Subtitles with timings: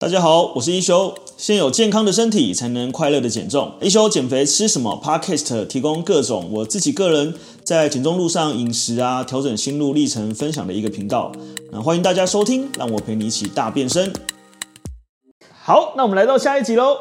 [0.00, 1.14] 大家好，我是一休。
[1.36, 3.74] 先有健康的身体，才能快乐的减重。
[3.82, 11.30] 一休减肥吃什么？Podcast 提供各种我自己个人在减重路上饮食啊，调整心路历程分享的一个频道。
[11.70, 14.10] 那欢迎大家收听，让我陪你一起大变身。
[15.52, 16.96] 好，那我们来到下一集喽。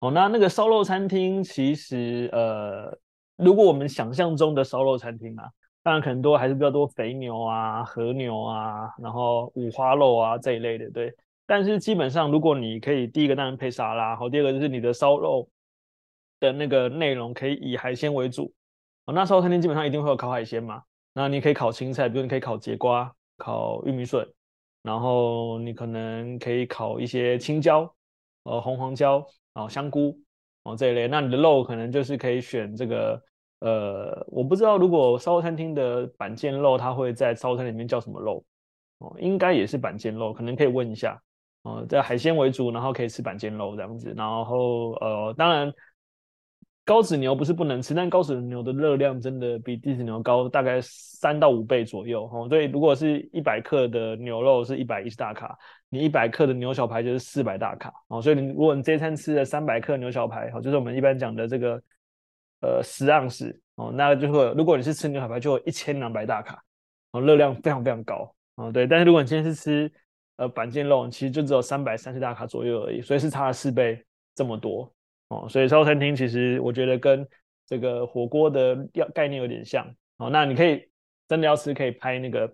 [0.00, 2.98] 哦，那那个烧肉餐厅，其实呃，
[3.36, 5.44] 如果我们想象中的烧肉餐厅啊，
[5.82, 11.14] 当然可能多还是比较多肥牛啊、和牛啊，然后五花肉啊这一类的，对。
[11.52, 15.46] 但是基本上，如果你可以第一个当然配沙拉，好，第二个就是你的烧肉
[16.40, 18.50] 的那个内容可以以海鲜为主，
[19.04, 20.82] 哦，那烧肉餐厅基本上一定会有烤海鲜嘛，
[21.12, 24.26] 那你可以烤青菜，比如你可以烤节瓜、烤玉米笋，
[24.82, 27.94] 然后你可能可以烤一些青椒，
[28.44, 29.22] 呃，红黄椒，
[29.52, 30.18] 哦，香菇，
[30.62, 33.22] 哦这一类，那你的肉可能就是可以选这个，
[33.58, 38.42] 呃，我不知道如果烧肉餐厅的板腱肉，它会在烧肉餐里面叫什么肉，
[39.00, 41.22] 哦，应该也是板腱肉，可能可以问一下。
[41.62, 45.72] 哦，在海鲜为主，然后可以吃板腱肉这样子，然后呃，当然
[46.84, 52.48] 高脂牛不是不能吃，但高脂牛的热量真的比低脂牛高大概三到五倍左右哦。
[52.48, 55.56] 所以如果是一百克的牛肉是一百一十大卡，
[55.88, 58.20] 你一百克的牛小排就是四百大卡哦。
[58.20, 61.80] 所以你如果你这餐吃了三百克牛小排，哦，就是我们一般讲的这个
[62.62, 66.60] 呃十盎司哦，那就会如果你是吃牛小排就有一千两百大卡
[67.12, 68.72] 哦，热量非常非常高哦。
[68.72, 69.92] 对，但是如果你今天是吃
[70.36, 74.92] 呃，板腱肉其实就只有三百三十大卡左右而已，所以是差了四倍这么多
[75.28, 75.46] 哦。
[75.48, 77.26] 所以烧餐厅其实我觉得跟
[77.66, 80.30] 这个火锅的要概念有点像哦。
[80.30, 80.88] 那你可以
[81.28, 82.52] 真的要吃，可以拍那个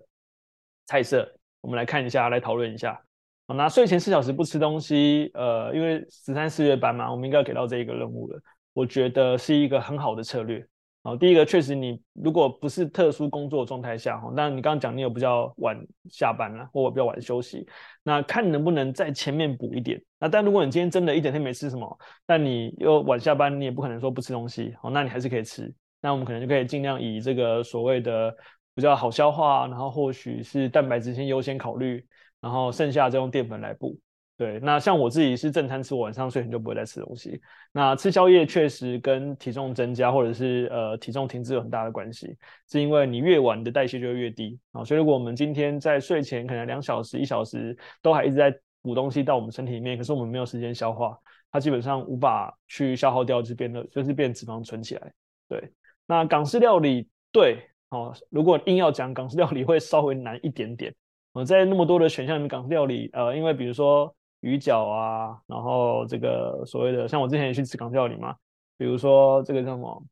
[0.85, 1.29] 菜色，
[1.61, 3.01] 我们来看一下，来讨论一下。
[3.47, 8.39] 哦，那睡前四小时不吃东西，呃，因为十三四月班嘛，我们应该要给到这一个任务了。
[8.73, 10.65] 我觉得是一个很好的策略。
[11.03, 15.77] 哦，第一个确实，你如果不是特殊工作状态下，哈，那你刚刚讲你有比较晚
[16.09, 17.65] 下班了，或我比较晚休息，
[18.03, 20.01] 那看能不能在前面补一点。
[20.19, 25.73] 那但如果你今天真的一整天没吃什么，但你又晚下班，你也不可能说不吃东西，哦，那你还是可以吃。
[26.01, 28.35] 那我们可能就可以尽量以这个所谓的
[28.75, 32.05] 比较好消化，然后或许是蛋白质先优先考虑，
[32.41, 33.97] 然后剩下再用淀粉来补。
[34.39, 37.41] 对，那像我自己是正餐吃，晚上睡前就不会再吃东西。
[37.73, 42.37] 那吃宵夜确实跟体重增加或者是呃体重停滞有很大的关系，
[42.71, 44.81] 是因为你越晚的代谢就会越低啊。
[44.81, 51.19] 所以如果我们今天在睡前可能两小时、一小时都还一直在补东西到我们身体里面，可是我们没有时间消化，
[51.51, 55.11] 它基本上无法去消耗掉，就变得就是变脂肪存起来。
[55.49, 55.69] 对，
[56.07, 60.95] 那港式料理对哦，如果硬要讲港式料理会稍微难一点点。
[61.33, 64.15] 我在那么多的选项里面，港式料理呃，因为比如说。
[64.41, 68.35] 鱼饺啊，然后这个所谓的像我之前也去吃港式料理嘛，
[68.77, 70.03] 比如说这个叫什么，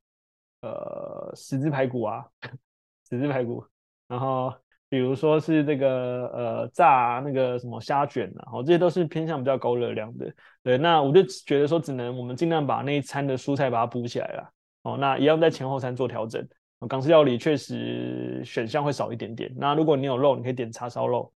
[0.61, 2.25] 呃，十字排骨啊，
[3.09, 3.63] 十字排骨，
[4.07, 4.53] 然后
[4.89, 10.33] 比如说是这个呃炸那个什么虾卷啊，哦，这些都是偏向比较高热量的。
[10.63, 14.53] 对，那我就觉得说，只能我们尽量把那一餐的蔬菜把它补起来了。
[14.83, 16.45] 哦，那一样在前后餐做调整。
[16.87, 19.51] 港式料理确实选项会少一点点。
[19.57, 21.33] 那如果你有肉，你可以点叉烧肉。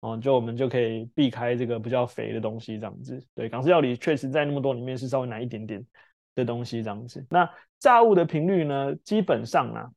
[0.00, 3.22] 哦，就我们就可以避开这个比较肥的东西，这样子。
[3.34, 5.84] 对，港式料理确实在那么多里面是稍微难一点点
[6.34, 7.26] 的东西，这样子。
[7.28, 8.94] 那炸物的频率呢？
[9.04, 9.90] 基本上呢，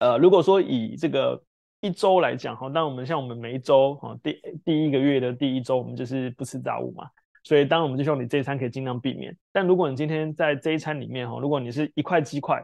[0.00, 1.40] 呃，如果说以这个
[1.80, 7.08] 一周来讲，哈，那我们像我们每一周，哈，第第一个月的第一周，我们就是不吃炸物嘛。
[7.44, 9.36] 所以当然我们就希望你这一餐可以尽量避免。
[9.52, 12.60] 但如果你今天在这一餐里面，哈，如果你是一块鸡块，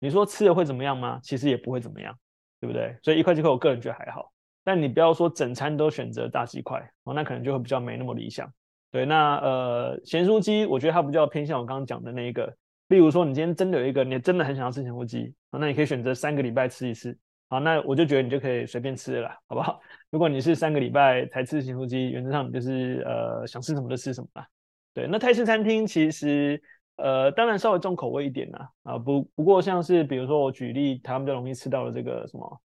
[0.00, 1.18] 你说吃了会怎么样吗？
[1.22, 2.14] 其实也不会怎么样，
[2.60, 2.94] 对不对？
[3.02, 4.33] 所以一块鸡块，我个人觉得还好。
[4.64, 8.50] 但你不要说整餐都选择大鸡块哦，那可能就会比较没那么理想。
[8.90, 12.52] 对，那呃咸酥鸡，我觉得它比较偏向我刚刚讲的那一个。
[12.88, 17.16] 例如说，你今天真的有一个，你真的很想要吃咸酥鸡，那你可以选择三个礼拜吃一次。
[17.48, 19.80] 好，那我就觉得你就可以随便吃了，好不好？
[20.10, 24.46] 如果你是三个礼拜才吃咸酥鸡，原则上你就是呃想吃什么就吃什么啦。
[24.92, 26.62] 对，那泰式餐厅其实
[26.96, 32.60] 呃当然稍微重口味一点啦，啊不不过像是比如说我举例，他们比较容易吃到的这个什么。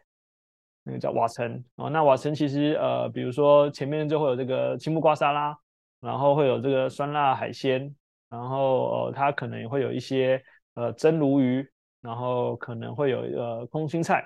[0.88, 5.58] 那个叫瓦城哦，那瓦城其实呃，比如说前面就会有这个青木瓜沙拉，
[6.00, 7.94] 然后会有这个酸辣海鲜，
[8.30, 10.40] 然后呃，它可能也会有一些
[10.76, 11.68] 呃蒸鲈鱼，
[12.02, 14.24] 然后可能会有呃空心菜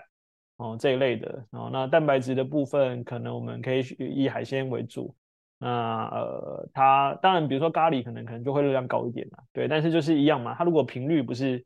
[0.57, 1.69] 哦这一类的哦。
[1.71, 5.15] 那蛋白质的部分，可能我们可以以海鲜为主。
[5.59, 10.53] 那呃，它当然比如说咖喱，可能可能就会热量高一点啦，对，但是就是一样嘛。
[10.53, 11.65] 它如果频率不是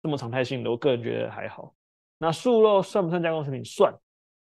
[0.00, 1.74] 这么常态性的，我个人觉得还好。
[2.18, 3.64] 那素肉算不算加工食品？
[3.64, 3.92] 算。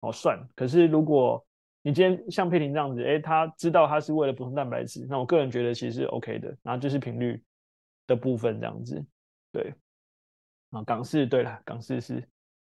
[0.01, 1.45] 好算，可是如果
[1.83, 6.57] 你今天像佩婷这样子，诶，他知道他是为了补充蛋白质，那我个人觉得其实是 OK 的。
[6.63, 7.43] 然后就是频率
[8.07, 9.05] 的部分这样子，
[9.53, 9.73] 对。
[10.71, 12.29] 啊，港式对了，港式是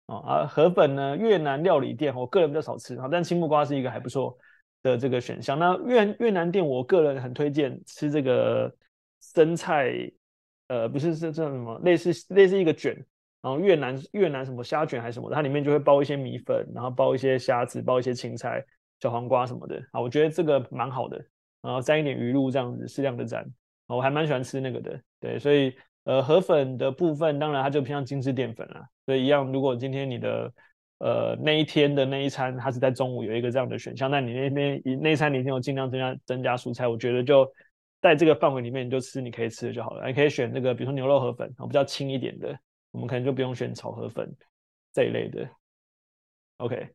[0.08, 4.36] 啊，河粉呢，越南料理店，我个人比较少吃啊，但青木瓜是一个还不错
[4.82, 5.58] 的这个选项。
[5.60, 8.76] 那越越南店，我个人很推荐吃这个
[9.22, 9.94] 生菜，
[10.70, 12.98] 呃，不是是这什么，类似类似一个卷，
[13.44, 18.64] 然后越南越南什么虾卷还是什么，它里面就会包一些米粉，然后包一些虾子，包一些青菜、
[19.00, 21.18] 小黄瓜什么的啊，我觉得这个蛮好的，
[21.62, 23.46] 然后沾一点鱼露这样子，适量的沾，
[23.86, 25.76] 我还蛮喜欢吃那个的，对，所以
[26.06, 30.54] 呃河粉的部分，当然它就偏向精致淀粉啦，所以一样，如果今天你的
[31.00, 34.10] 呃，那一天的那一餐，它是在中午有一个这样的选项。
[34.10, 37.46] 那你那边那一餐你一定有尽量增加增加蔬菜，我觉得就
[38.02, 40.08] 在这个范围里面，你就吃你可以吃的就好了。
[40.08, 42.58] 你可以选那个，比如说牛肉河粉，比较轻一点的，
[42.94, 44.34] 我们可能就不用选炒河粉
[44.94, 45.46] 这一类的。
[46.60, 46.90] OK，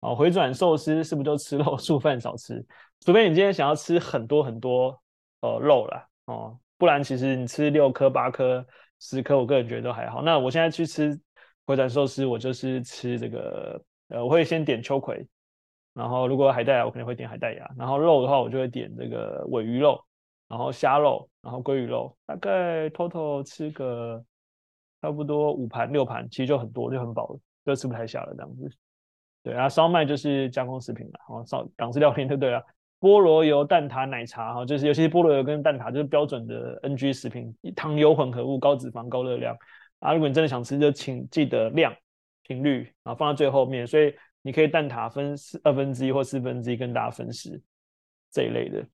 [0.00, 2.62] 好，回转寿司是不是就吃肉， 素饭少吃？
[3.00, 5.00] 除非你今天想要吃很多很多
[5.40, 8.62] 呃肉啦，哦，不然其实你吃六颗、八颗、
[9.00, 10.20] 十颗，我个人觉得都还好。
[10.20, 11.18] 那我现在去吃。
[11.64, 15.24] 回转寿司，我就是吃这个，呃，我会先点秋葵，
[15.94, 20.04] 然后如果海带芽，我可能会点海带芽，然后肉的话，我就会点这个尾鱼肉，
[20.48, 24.22] 然后虾肉，然后鲑鱼肉，大概 total 吃个
[25.02, 28.70] 差不多五盘六盘，其实就很多，就很饱了，就吃不太下了这样子。
[29.42, 32.62] 对啊，烧麦就是加工食品了，然后烧港式料理对不 对啊？
[33.00, 39.56] 菠萝油、蛋挞、奶茶哈，就是尤其是菠萝油跟蛋挞，就是标准的 NG 食品，糖油混合物，高脂肪、高热量。
[39.98, 41.92] 啊，如果你真的想吃，就请记得量、
[42.44, 43.84] 频率，然后放在最后面。
[43.84, 47.60] 所以你可以蛋挞分四二分之一或四分之一跟大家分食
[48.30, 48.86] 这一类的。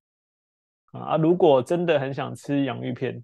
[0.91, 3.23] 啊，如果真的很想吃洋芋片，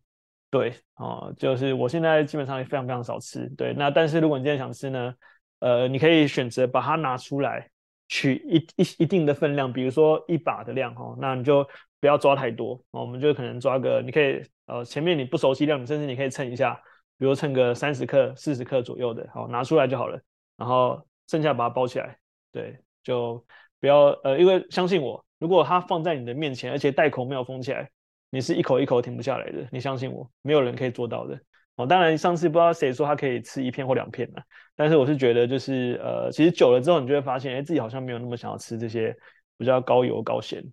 [0.55, 3.45] 对，啊，就是我现在基本上也非常非常少吃。
[3.57, 5.13] 对，那但是如果你今天想吃呢，
[5.59, 7.69] 呃，你可以选择把它拿出来，
[8.07, 11.67] 取一一一定的分量，比如说一把的量哈，那你就
[11.99, 16.81] 不要抓太多，我们就可能抓个，你可以呃前面你不熟悉量，你甚至你可以称一下。
[17.17, 20.19] 比如称个三十克、四十克左右的，好拿出来就好了。
[20.57, 22.17] 然后剩下把它包起来，
[22.51, 23.45] 对，就
[23.81, 27.89] 不要呃，因为相信我，如果它放在你的面前，而且袋口没有封起来，
[28.29, 29.67] 你是一口一口停不下来的。
[29.71, 31.39] 你相信我，没有人可以做到的。
[31.75, 34.41] 哦，当然上次不知道谁说他可以吃一片或两片呢，
[34.75, 39.15] 但是我是觉得就是呃，其实久了之后，你就会发现，哎，自己好像没有那么想要吃这些
[39.57, 40.63] 比较高油高咸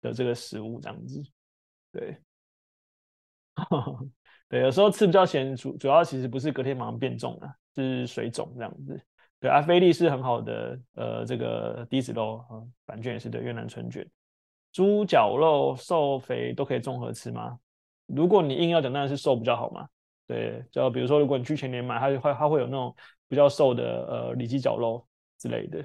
[0.00, 1.22] 的这个食物这样子，
[1.92, 2.16] 对。
[4.48, 9.00] 对，有时候吃比较咸，主主要其实不是隔天马上变重了，是水肿这样子。
[9.40, 14.06] 对，阿菲力是很好的，呃，这个低脂肉，啊，板卷也是的，越南春卷，
[14.72, 17.58] 猪脚肉瘦肥都可以综合吃吗？
[18.06, 19.86] 如果你硬要讲，当然是瘦比较好嘛。
[20.26, 22.94] 对，就比如说，如果你去全联买，它会它会有那种
[23.28, 25.06] 比较瘦的，呃，里脊绞肉
[25.38, 25.84] 之类的。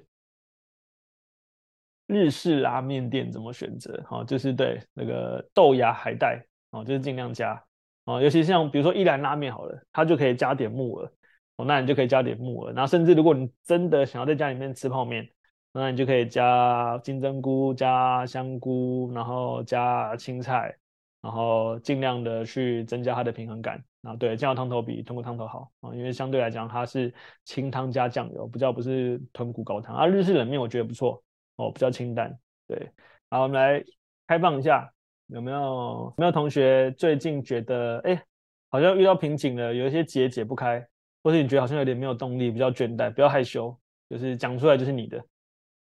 [2.06, 4.02] 日式拉面店怎么选择？
[4.08, 7.62] 好，就是对那个豆芽海带，哦，就是尽量加。
[8.06, 11.12] 哦，尤其像比如说一兰拉面好了，它就可以加点木耳，
[11.58, 12.74] 哦，那你就可以加点木耳。
[12.74, 15.30] 然后甚至如果你真的想要在家里面吃泡面，
[15.72, 20.76] 那你就可以加金针菇、加香菇，然后加青菜，
[21.22, 23.84] 然后尽量的去增加它的平衡感。
[24.04, 29.96] 啊，对，酱油汤头比豚骨汤头好啊，因为相对来讲它是清汤加酱油，比较不是豚骨高汤。
[29.96, 31.22] 啊，日式冷面我觉得不错
[31.58, 32.38] 哦，比较清淡。
[32.68, 32.90] 对，
[33.30, 33.84] 好，我们来
[34.28, 34.92] 开放一下。
[35.28, 38.24] 有没有有没有同学最近觉得哎，
[38.70, 40.88] 好像遇到瓶颈了，有一些结解不开，
[41.22, 43.78] 或是你觉得好像有点没有动力，比较倦怠，不要害羞，
[44.10, 45.22] 就是讲出来就是你的，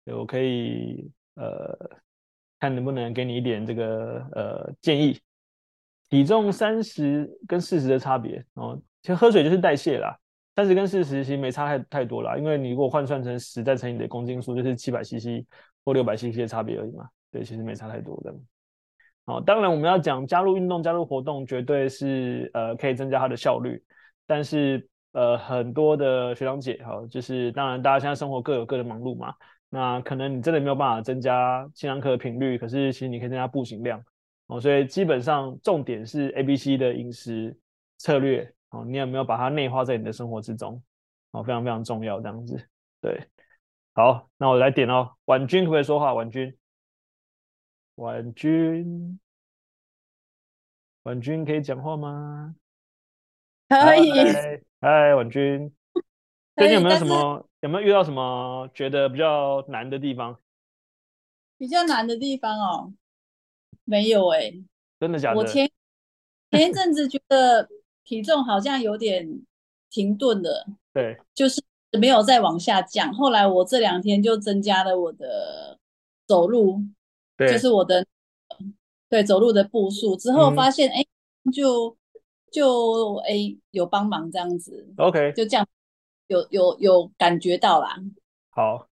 [0.07, 1.77] 我可以呃
[2.59, 5.21] 看能不能给你一点这个呃建议。
[6.09, 10.15] 体重三十跟四十的差别哦，其实喝水就是代谢啦，
[10.55, 15.43] 三十跟四十其实没差太太多啦，因为你如果换算成十再乘以你的公斤数，就是七百 CC
[15.85, 18.35] 或六百 CC 的差别而已嘛，对，其实没差太多的。
[19.25, 23.83] 好，当然我们要讲加入运动、加入活动，绝对是呃可以增加它的效率。
[24.27, 29.33] 但是呃很多的学长姐哈，就是当然大家现在生活各有各的忙碌嘛，
[29.75, 34.05] 那可能你真的没有办法增加轻量课的频率，可是其实你可以增加步行量
[34.49, 34.61] 哦。
[34.61, 37.59] 所以基本上重点是 A、B、C 的饮食
[37.97, 40.83] 策略哦，你有没有把它内化在你的生活之中？
[41.31, 42.69] 哦，非常非常重要这样子。
[43.01, 43.27] 对，
[43.95, 45.11] 好，那我来点哦。
[45.25, 46.13] 婉君可不可以说话？
[46.13, 46.55] 婉君。
[47.95, 49.19] 婉君，
[51.05, 52.55] 婉君可以讲话吗？
[53.71, 54.11] 可以。
[54.83, 55.73] 嗨，婉君，
[56.57, 57.49] 最近有没有什么？
[57.63, 60.37] 有没有遇到什么觉得比较难的地方？
[61.57, 62.93] 比较难的地方哦，
[63.85, 64.65] 没有哎、欸。
[65.01, 65.39] 真的假的？
[65.39, 65.71] 我前
[66.51, 67.69] 前一阵子觉得
[68.05, 69.43] 体重好像有点
[69.91, 71.63] 停顿了， 对，就是
[71.99, 73.13] 没有再往下降。
[73.15, 75.79] 后来我这两天就增加了我的
[76.27, 76.81] 走路。
[77.39, 78.07] 就是我的
[79.09, 81.05] 对走路的步数之后发现哎、
[81.43, 81.97] 嗯，就
[82.53, 83.35] 就哎
[83.73, 85.67] 有帮忙这样子，OK，就这样
[86.33, 87.97] 有有有感觉到啦。
[88.51, 88.89] 好，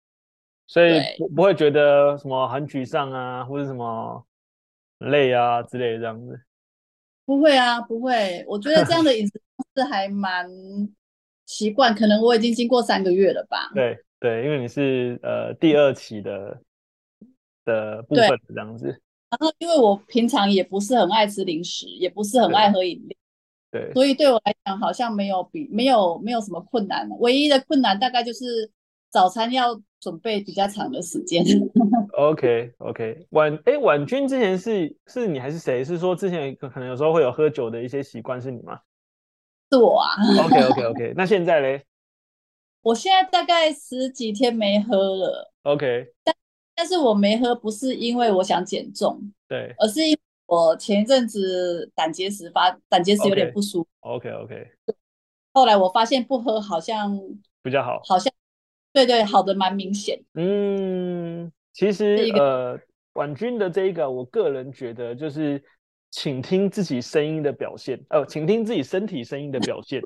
[0.68, 4.26] 所以不不会觉得什么很沮丧啊，或者什么
[5.00, 6.40] 累啊之类的这样子。
[7.26, 8.44] 不会啊，不会。
[8.48, 10.50] 我觉得这样的饮食方式还蛮
[11.46, 13.72] 习惯，可能我已经经过三个月了吧。
[13.74, 16.60] 对对，因为你是呃第二期的
[17.66, 18.88] 的部分这样子。
[19.30, 23.19] 然后因为我平常也不是很爱吃零食，也不是很爱喝饮料。
[23.72, 28.72] 对，所以对我来讲好像没有比没有没有什么困难，唯一的困难大概就是
[29.10, 29.82] 早餐要。
[30.02, 31.44] 准备比较长的时间。
[32.18, 35.84] OK OK，婉哎婉君之前是是你还是谁？
[35.84, 38.80] 是说之前可能有时候会有喝酒的一些习惯是你吗？
[39.70, 40.08] 是我啊。
[40.46, 41.84] OK OK OK，那现在嘞？
[42.82, 45.52] 我现在大概十几天没喝了。
[45.64, 46.34] OK，但
[46.76, 50.20] 但是我没喝不是因为我想减重，对，而是因为
[50.50, 53.90] 我前一阵子胆结石发胆结石有点不舒服。
[54.00, 54.68] OK OK，
[55.54, 57.16] 后来我发现不喝好像
[57.62, 58.34] 比较好，好像。
[58.92, 60.20] 对对，好的蛮明显。
[60.34, 62.76] 嗯，其实呃，
[63.14, 65.64] 婉君的这一个，我个人觉得就是
[66.10, 70.02] 请听自己声音的表现，呃，请听自己身体声音的表现。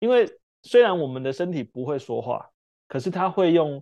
[0.00, 0.28] 因为
[0.64, 2.44] 虽然我们的身体不会说话，
[2.88, 3.80] 可是他会用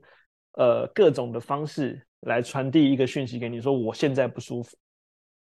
[0.53, 4.77] 呃各种的方式来传递一个讯息给你，说我现在不舒服。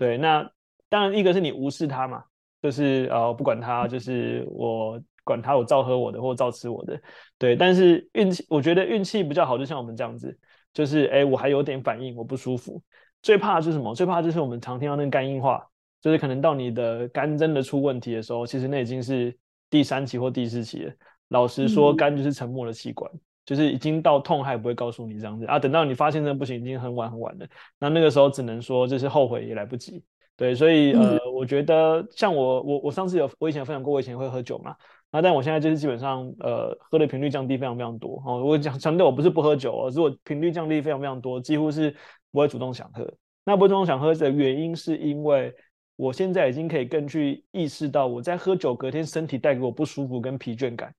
[0.02, 0.52] 对，那
[0.90, 2.24] 当然一个是你无视他嘛，
[2.60, 5.00] 就是呃不管他，就是我。
[5.24, 7.00] 管他，我照喝我的，或照吃我的，
[7.38, 7.56] 对。
[7.56, 10.36] 但是运气，我觉得运气比较好，就像我们这样子，
[10.74, 12.82] 就是哎，我还有点反应，我不舒服。
[13.22, 13.94] 最怕的就是什么？
[13.94, 15.64] 最怕就是我们常听到那个肝硬化，
[16.02, 19.38] 就是可能到你的肝真的出问题的时候，其实那已经是
[19.70, 20.94] 第三期或第四期了。
[21.28, 25.60] 老实说，肝就是沉默的器官，嗯、就是已经到痛还不会告诉你这样子啊。
[25.60, 27.46] 等到你发现这不行，已经很晚很晚了。
[27.80, 30.04] 那那个时候只能说，就是后悔也来不及。
[30.38, 34.76] 对，所以呃，嗯、我觉得像我，我我上次有我以前有分享过，我以前会喝酒嘛。
[35.12, 38.24] 那但我现在就是基本上，呃，喝的频率降低非常非常多。
[38.26, 41.96] 哦，我讲强调我不是不喝酒，哦，如果频率降低非常非常多，几乎是
[42.32, 43.08] 不会主动想喝。
[43.44, 45.54] 那不会主动想喝的原因，是因为
[45.96, 50.92] 我现在已经可以更去意识到，我在喝酒隔天身体带给我不舒服跟疲倦感，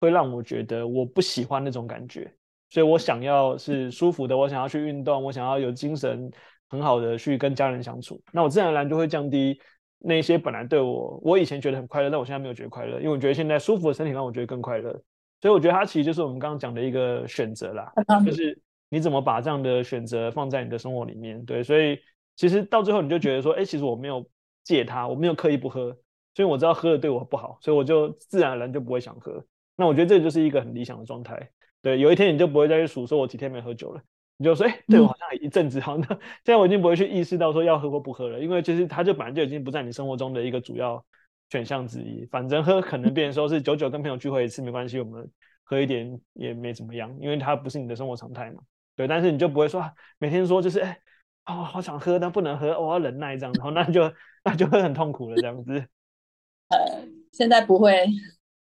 [0.00, 2.32] 会让我觉得我不喜欢那种感觉。
[2.68, 6.30] 所以我想要是舒服的，我想要去运动，我想要有精神
[6.68, 9.58] 很好的去跟家人相处，那我自然而然就会降低。
[9.98, 14.92] 那些本来对我，我以前觉得很快乐，但我现在没有觉得快乐，因为我觉得现在舒服的身体让我觉得更快乐，
[15.40, 17.90] 所以我觉得它其实就是我们刚刚讲的一个选择啦，
[18.24, 18.60] 就是
[18.90, 21.98] 你怎么把这样的选择放在你的生活里面，对，所以
[22.36, 24.28] 其实到最后你就觉得说，哎，其实我没有
[24.64, 25.96] 戒它，我没有刻意不喝，
[26.34, 29.42] 所以我知道喝了对我不好，所以我就自然而然就不会想喝。
[29.76, 31.50] 那我觉得这就是一个很理想的状态，
[31.82, 34.00] 对，有一天你就不会再去数说我几天没喝酒了。
[34.38, 41.02] 你就说，哎、欸，对我好像一阵子，好像现在我已经不会去意识到说要喝或不喝了，因为其实它就本来就已经不在你生活中的一个主要
[41.48, 42.26] 选项之一。
[42.26, 45.26] 反正喝可能变成说是久久跟朋友聚会一次没关系，我们
[45.64, 48.60] 喝一点也没怎么样，因为它不是你的生活常态嘛。
[48.94, 49.82] 对，但是你就不会说
[50.18, 50.98] 每天说就是，哎、
[51.46, 54.12] 哦，好想喝，但不能喝，我要忍耐这样，然后那就
[54.44, 55.72] 那就会很痛苦了这样子。
[56.68, 58.06] 呃，现在不会。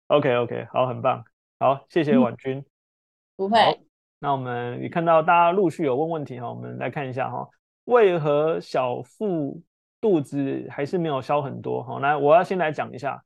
[0.10, 1.24] OK OK，好，很棒，
[1.60, 2.66] 好，谢谢婉君。
[3.36, 3.80] 不配。
[4.18, 7.48] 那我们也看到大家陆续有问问题哈，我们来看一下哈，
[7.86, 9.62] 为何小腹
[10.01, 11.84] 肚子还是没有消很多？
[11.84, 13.24] 好，来，我要先来讲一下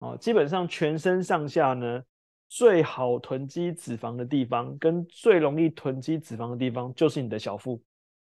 [0.00, 2.02] 哦，基本上全身上下呢，
[2.50, 7.82] 最好囤积脂肪的地方跟最容易囤积脂肪的地方就是你的小腹。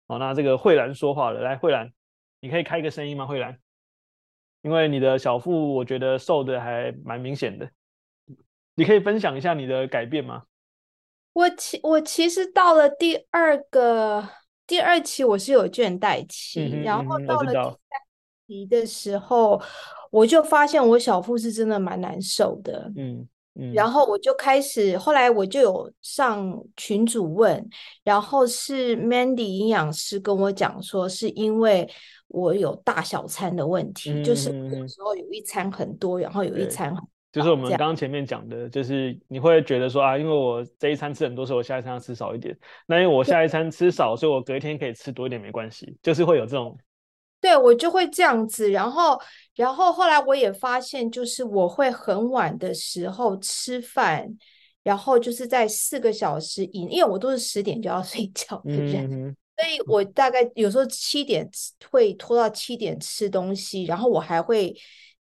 [0.07, 1.93] 好，那这个慧兰说话了，来，慧兰，
[2.39, 3.27] 你可以开个声音吗？
[3.27, 3.59] 慧兰，
[4.63, 7.69] 因为你的小腹我觉得瘦的还蛮明显的，
[8.77, 10.45] 你可以分享一下你的改变吗？
[11.33, 14.27] 我其我其实到了第二个
[14.67, 17.77] 第二期，我是有倦怠期，嗯、然后到了第三
[18.47, 27.67] 期的时候，我，我就发现我小腹是真的蛮难受的，嗯，嗯然后我就开始，后来我就有上群主问，
[28.03, 31.87] 然后是 Mandy 营养师跟我讲说，是因为
[32.29, 37.03] 我有大小餐的问题，嗯、就是有时候有一餐很多，然后有一餐很。
[37.37, 42.57] 就是我们刚刚前面讲的，就是你会觉得说啊，因为我这一餐吃很多，所以我下一餐要吃少一点。
[42.87, 45.95] 那因为我下一餐吃少，所以我隔一天可以吃多一点，没关系。
[46.03, 46.75] 就是会有这种，
[47.39, 48.71] 对，我就会这样子。
[48.71, 49.21] 然后，
[49.55, 54.27] 然后后来我也发现，就是我会很晚的时候吃饭，
[54.83, 61.47] 然后就是在四个小时以，因为我都是十点就要 睡觉的人，嗯、所以我大概有时候七点
[61.91, 64.75] 会拖到七点吃东西，然后我还会。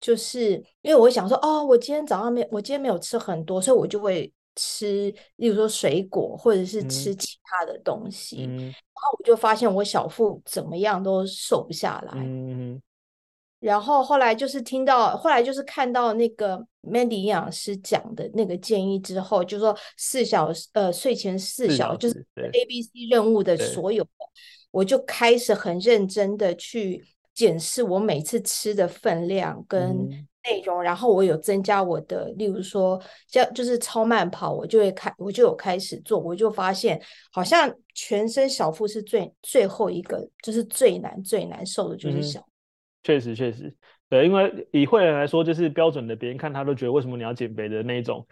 [0.05, 0.51] 就是
[0.83, 7.15] 因为我会想说，哦，我今天早上没，我今天没有吃很多，所以我就会吃，例如说水果，或者是吃。
[7.15, 12.13] 其他的东西，嗯、然后我就发现我小腹怎么样都瘦不下来。
[12.17, 12.79] 嗯、
[13.59, 24.05] 然后后来就是听到，后来就是看到那个 Mandy 营养师讲的那个建议之后，就说四小时呃睡前四小时就是 A B C 任务的所有，
[24.69, 27.03] 我就开始很认真的去
[27.35, 30.09] 检视我每次吃的分量跟
[30.43, 36.99] 内容，嗯、然后我有增加我的，例如说像就是超慢跑，我就会开我就有开始做，我就发现
[37.31, 42.47] 好像全身小腹是最最后一个，就是最难最难受的就是小腹。
[43.03, 43.71] 确实确实。
[44.07, 48.25] 对，因为以慧兰来说，就是标准的，别人看他都觉得为什么你要减肥的那一种，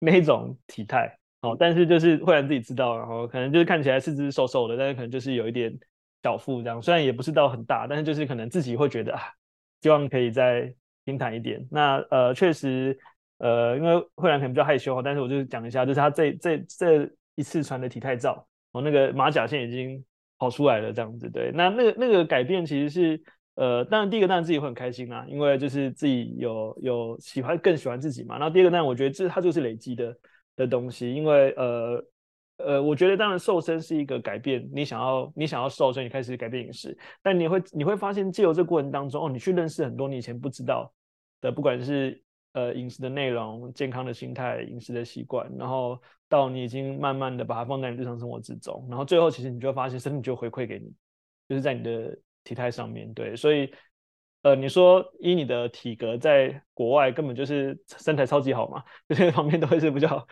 [0.00, 1.56] 那一种体态哦。
[1.58, 5.72] 但是就是慧兰自己知道，然后可能就是看起来四肢瘦瘦的，但是可能就是有一点
[6.22, 9.20] 小腹这样，虽然也不是到很大，但是就是可能自己会觉得啊，
[9.80, 10.72] 希望可以再
[11.04, 11.66] 平坦一点。
[11.70, 12.98] 那呃，确实
[13.38, 20.04] 呃，因为慧兰可能比较害羞，但是我就讲一下，就是他这这这一次传的体态照，哦，那个马甲线已经
[20.38, 21.28] 跑出来了这样子。
[21.30, 23.22] 对，那那个那个改变其实是。
[23.54, 28.38] 呃，当然第一个当然自己会很开心啦，因为就是自己有有喜欢更喜欢自己嘛。
[28.38, 30.16] 然后第二个当然我觉得这它就是累积的
[30.56, 32.02] 的东西，因为呃
[32.58, 40.92] 呃，我觉得当然瘦身是一个改变，你想要你想要瘦，所以你开始改变饮食，但你会你会发现借由这过程当中，哦，你去认识很多你以前不知道
[41.40, 50.92] 的，不管是呃饮食的内容、健康的心态、饮食的习惯，然后到你已经慢慢的把它放在你日常生活之中，然后最后其实你就会发现身体就回馈给你，
[51.48, 52.18] 就是在你的。
[52.44, 53.72] 体态上面对，所以
[54.42, 60.26] 呃，你说以你的体格在国外根本就是身材超级好嘛，这些方面都会是比较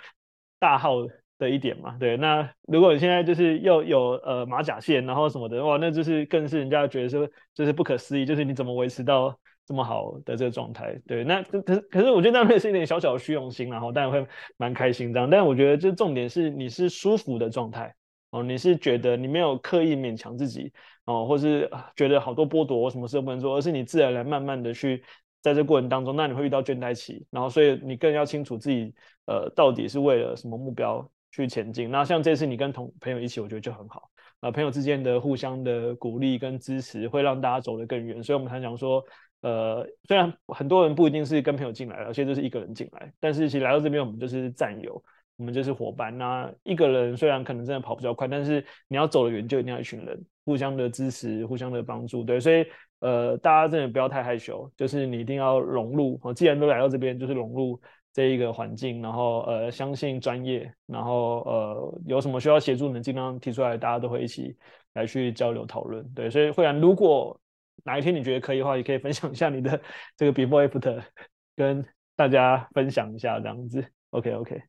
[0.59, 1.97] 大号的的一点嘛。
[1.99, 10.97] 对，那如果你现在就是又有呃马甲线，然后什么的哇，那就是更是人家觉得说就是不可思议，就是你怎么维持到这么好的这个状态？
[11.07, 14.25] 对，那可是可是我觉得那会是一点小小的虚荣心，然后当然会
[14.57, 15.29] 蛮开心这样。
[15.29, 17.93] 但我觉得这重点是你是舒服的状态
[18.31, 20.73] 哦，你是觉得你没有刻意勉强自己。
[21.07, 25.03] 哦，或是觉得好多剥夺，我什么事都不能做，而是你自然来慢慢的去
[25.41, 28.95] 在这过程当中，那你会遇到倦怠期，然后所以你更要清楚自己
[29.27, 31.91] 呃到底是为了什么目标去前进。
[31.91, 34.11] 那像这次你跟同朋友一起，我觉得就很好，
[34.41, 38.23] 呃，朋友之间的互相的鼓励跟支持，会让大家走得更远。
[38.23, 39.05] 所以我们常讲说，
[39.43, 45.03] 呃，虽然很多人不一定是跟朋友进来，而且就是一个人进来，但是其实来到这边，我们就是战友。
[45.37, 46.19] 我们就是伙伴。
[46.19, 52.23] 那一个人虽然可能真的跑比较快，但是你要走得远，就一定要一群人互相的支持、互相的帮助。
[52.23, 52.63] 对，所以
[52.99, 56.21] 呃，大家真的不要太害羞，就是你一定要融入。
[56.35, 57.81] 既然都来到这边，就是融入
[58.13, 64.57] 这一个环境，然后呃，相信专业，然后呃，有什么需要协助，能尽量提出来，大家都会一起
[64.95, 66.05] 来去交流讨论。
[66.13, 67.39] 对，所以慧兰，如果
[67.85, 69.81] 哪一天你觉得可以的话，也可以分享一下你的
[70.17, 71.03] 这个 before after，
[71.55, 71.85] 跟
[72.17, 73.85] 大家分享一下这样子。
[74.11, 74.61] OK OK。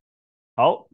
[0.56, 0.88] 好，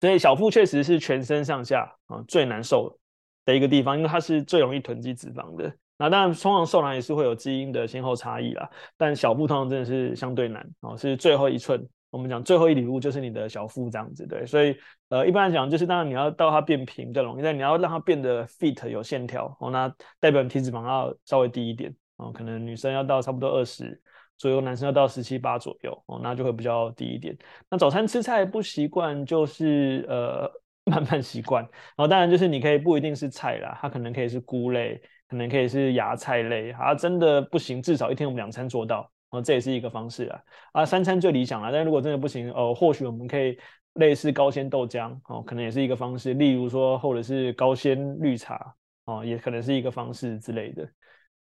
[0.00, 2.96] 所以小腹确实是全身上下啊最难受
[3.44, 5.74] 的一个地方，因为它是最容易囤积脂肪的。
[6.02, 11.82] 那当然，通常瘦男也是会有基因的先后差异啦，但小腹通常真的是相对难哦，是最后一寸。
[12.10, 14.44] 我们讲最后一礼物就是你的小腹这样子，对。
[14.44, 14.76] 所以
[15.08, 23.98] 呃，一般来讲，就是当然你要到它变平比较容易，但你要让它变得 fit 有线条哦，那代表你体脂肪要稍微低一点哦，可能女生要到差不多二十。
[24.38, 27.36] 左右，男生要到十七八左右哦，那就会比较低一点。
[27.70, 30.50] 那早餐吃菜不习惯，就是呃
[30.84, 31.62] 慢慢习惯。
[31.62, 35.00] 然后当然就是你可以不一定是菜啦，它可能可以是菇类，
[35.32, 36.72] 可能可以是芽菜类。
[36.72, 40.42] 啊，真的不行，至少一天我们两餐做到哦，这也是一个方式啊。
[40.72, 43.58] 啊，三餐最理想了，但如果真的不行哦，或许我们可以
[43.94, 46.34] 类似高纤豆浆哦，可能也是一个方式。
[46.34, 48.74] 例如说，或者是高纤绿茶
[49.06, 50.86] 哦，也可能是一个方式之类的。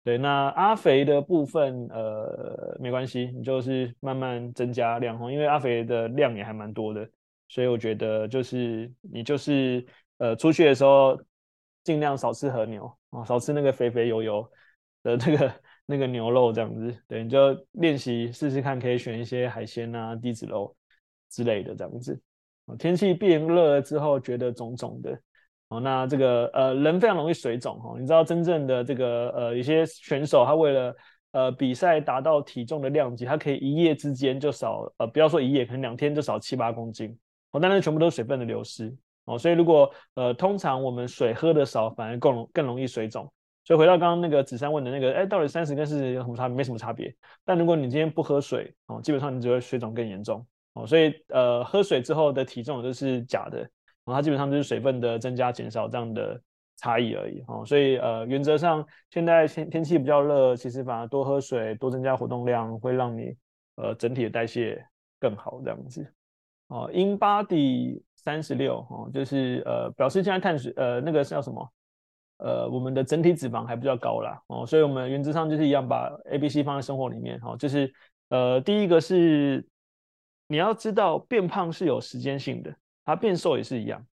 [0.04, 7.08] 对，那阿肥的部分，呃，没关系，你就是慢慢增加量哦，因为阿肥的量也还蛮多的，
[7.48, 9.84] 所以我觉得就是你就是
[10.18, 11.18] 呃出去的时候
[11.82, 14.50] 尽量少吃和牛啊，少吃那个肥肥油油
[15.02, 15.54] 的那个
[15.86, 20.74] 那个牛肉这样子，对，你就练习试试看，可以选一些海鲜啊、低脂肉
[21.30, 22.20] 之类的这样子。
[22.78, 25.18] 天气变热了之后，觉得肿肿的。
[25.68, 30.96] 哦，那这个呃人非常容易水肿哈，你知道真正的这个呃一些选手，他为了
[31.32, 37.18] 呃比赛达到体重的量级，他可以一夜之间就少呃不要说一夜，可能两天就少七八公斤
[37.50, 43.32] 哦，但是全部都是水分的流失哦，所以如果呃通常我们水喝的少，反而更容更容易水肿。
[43.64, 46.56] 所以回到刚刚那个子珊问的那个，哎，到底三十跟四十有什么差别？
[46.56, 47.14] 没什么差别。
[47.44, 53.58] 但如果你今天不喝水哦，基本上你只会水肿更严重哦，所以呃喝水之后的体重都是假的。
[53.58, 56.38] 然后它基本上就是水分的增加减少这样的
[56.76, 63.34] 差异而已哦，所以呃原则上现在天天气比较热，其实反而多喝水，多增加活动量，会让你
[63.76, 64.84] 呃整体的代谢
[65.18, 66.06] 更好这样子
[66.68, 66.90] 哦。
[66.92, 71.72] InBody 三十六哦，就是呃表示现在碳水呃那个叫什么
[72.38, 77.92] 呃我们的整体脂肪还比较高啦哦，所以我们原则上就是一样把 A、B、C 放在生活里面哦，就是
[78.30, 79.64] 呃，第一个是
[80.48, 84.04] 你要知道变胖是有时间性的，它变瘦也是一样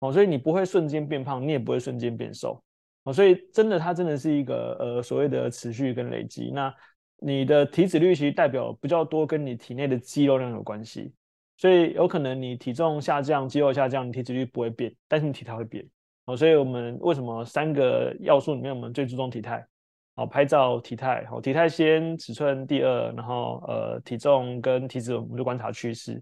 [0.00, 2.62] 哦，所以你不会瞬间变胖，你也不会瞬间变瘦
[3.04, 6.50] 哦，所以真的它真的是一个呃所谓的持续跟累积。
[6.52, 6.74] 那
[7.22, 11.12] 你的体脂率其实代表比较多跟你体内的肌肉量有关系，
[11.60, 15.86] 所以有可能你体重下降、肌肉下降，你体脂率不会变，但是你体态会变
[16.24, 16.34] 哦。
[16.34, 19.62] 所以我们为什么三个要素里面我们最注重体态？
[20.16, 26.14] 好，拍照体态，好，体态先，尺寸第二，然后呃体重跟体脂我们就观察趋势，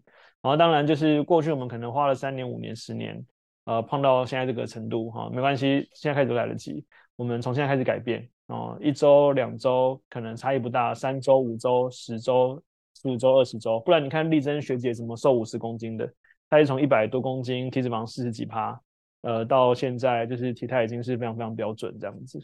[0.43, 3.25] 然后当然就是过去我们可能花了三年、五年、十年，
[3.65, 12.61] 呃胖到现在这个程度哈，没关系，现在开始都来得及，我们从现在开始改变哦，一周、两周可能差异不大，三周、五周、十周、
[13.01, 16.13] 十五周、二十周，不然你看丽珍学姐怎么瘦五十公斤的，
[16.51, 18.81] 她是从一百多公斤，体脂肪四十几趴，
[19.23, 22.39] 呃到现在就是体态已经是非常非常标准这样子。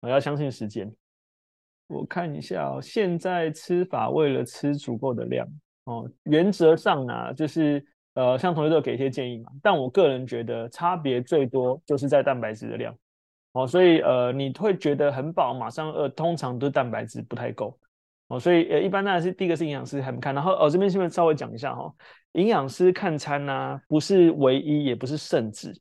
[0.00, 0.92] 我要相信时间。
[1.88, 5.46] 我看一下哦，现在吃法为了吃足够的量
[5.84, 9.52] 哦，原则上呢，就是呃，像同学都给一些建议嘛。
[9.62, 12.96] 但我个人觉得差别最多就是在蛋白质的量
[13.52, 17.78] 哦，所以呃，你会觉得很饱，马上饿，通常都是蛋白质不太够
[18.34, 18.40] 哦。
[18.40, 21.92] 所以呃，一般当然是第一个是营养师还没看，然后哦这边先稍微讲一下哈，
[22.32, 25.72] 营养师看餐呢、不是唯一，也不是圣旨。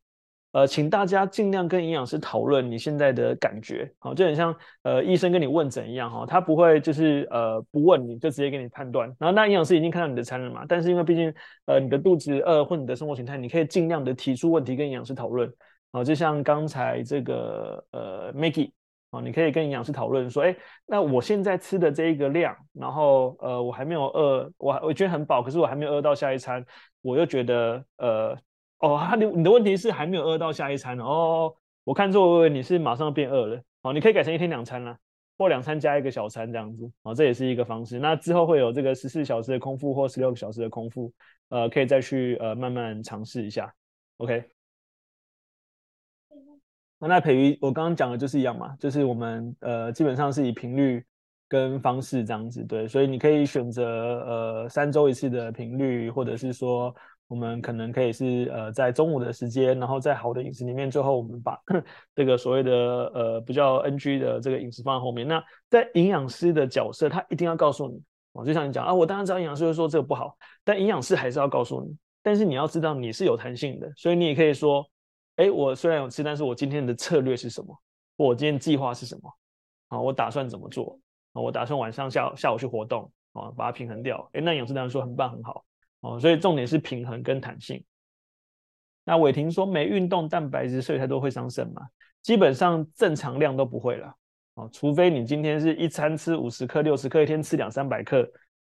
[0.53, 11.33] 呃，请大家尽量跟营养师讨论你现在的感觉，好，就很像呃医生跟你问诊一样哈，他不会就是呃不问你就直接给你判断，然后那营养师已经看到你的餐了嘛，但是因为毕竟
[11.67, 15.49] 呃你的肚子饿或你的生活形态，你可以尽量的提出问题跟营养师讨论，
[15.93, 18.71] 好，就像刚才这个呃 Maggie，
[19.11, 26.65] 啊，你可以跟营养师讨论说，哎，那我现在吃的这一个量，然后呃我还没有饿，我我觉得很饱，可是我还没有饿到下一餐，
[27.01, 28.37] 我又觉得呃。
[28.83, 31.53] 哦， 你你的问题是还没有饿到下一餐哦。
[31.83, 33.61] 我看错，我以为你是马上变饿了。
[33.83, 34.97] 哦，你可以改成一天两餐啦，
[35.37, 36.91] 或两餐加一个小餐这样子。
[37.03, 37.99] 哦，这也是一个方式。
[37.99, 41.13] 那之后会有这个十四小时的空腹或十六个小时的空腹，
[41.49, 43.71] 呃，可以再去呃慢慢尝试一下。
[44.17, 44.49] OK。
[47.07, 51.03] 那培瑜，我刚刚讲的就是一样嘛，就是我们呃基本上是以频率
[51.47, 53.85] 跟方式这样子对，所以你可以选择
[54.21, 56.93] 呃三周一次的频率，或者是说。
[57.27, 61.57] 我们可能可以是呃在中午的时间，然后在好的饮食里面，最后我们把
[62.13, 65.25] 这个所谓的呃比较 NG 的这个饮食放在后面。
[65.25, 68.01] 那在营养师的角色，他一定要告诉你，
[68.33, 70.35] 我就像你讲啊，我当然知道营养师会说这个不好，
[70.65, 71.95] 但营养师还是要告诉你。
[72.21, 74.85] 但是你要知道你是有弹性的，所以你也可以说，
[75.37, 77.75] 哎，我虽然有吃，但是我今天的策略是什么？
[78.15, 79.33] 我今天计划是什么？
[79.87, 80.99] 啊，我打算怎么做？
[81.33, 84.29] 啊，我打算晚上下下午去活动啊，把它平衡掉。
[84.33, 85.65] 哎，那勇士当然说很棒很好。
[86.01, 87.83] 哦，所以重点是平衡跟弹性。
[89.03, 91.81] 那伟霆说没运动，蛋白质摄取太多会伤肾吗？
[92.21, 94.15] 基本上正常量都不会了。
[94.55, 98.29] 哦，除非你今天是一餐吃五十克、六十克，一天吃两三百克，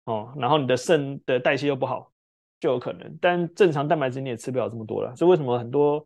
[0.04, 2.12] 哦，然后你的肾的代谢又不好，
[2.60, 3.18] 就有可能。
[3.20, 5.16] 但正常蛋白质你也吃不了这么多了。
[5.16, 6.06] 所以为什么很多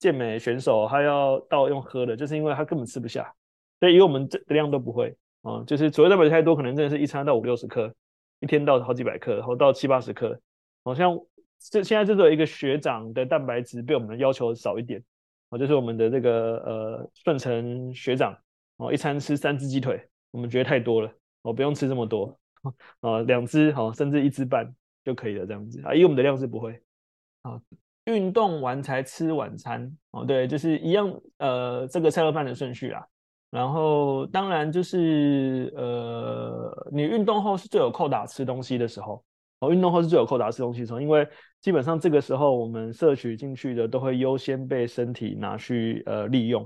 [0.00, 3.32] 健美选手他要到用喝的，就是因为他根本吃不下。
[3.78, 7.94] 所以以我们这的量都不会，哦，就是所谓蛋白质太多，可能真的是一餐到五六十克。
[8.42, 10.40] 一天到好几百克，然后到七八十克，
[10.82, 11.14] 好像
[11.58, 15.04] 这现在这个一个学长的蛋白质被我们要求少一点，
[15.50, 18.34] 哦，就是我们的这个呃顺成学长，
[18.78, 22.34] 哦，一餐吃三只鸡腿，我们觉得太多了，哦，不用吃这么多，
[23.00, 26.80] 啊， 两只好，甚至一只半就可以了，这样子啊，以我们的量是不会，
[27.42, 27.60] 啊，
[28.04, 33.02] 运动完才吃晚餐，哦，对，就是一样，呃，这个菜肉饭的顺序啊。
[33.50, 39.24] 然后当然就是呃，你运动后是最有扣打吃东西的时候
[39.58, 41.26] 哦，运动后是最有扣打吃东西的时候，因为
[41.60, 46.64] 基本上这个时候我们摄取进去的都会优先被身体拿去呃利用。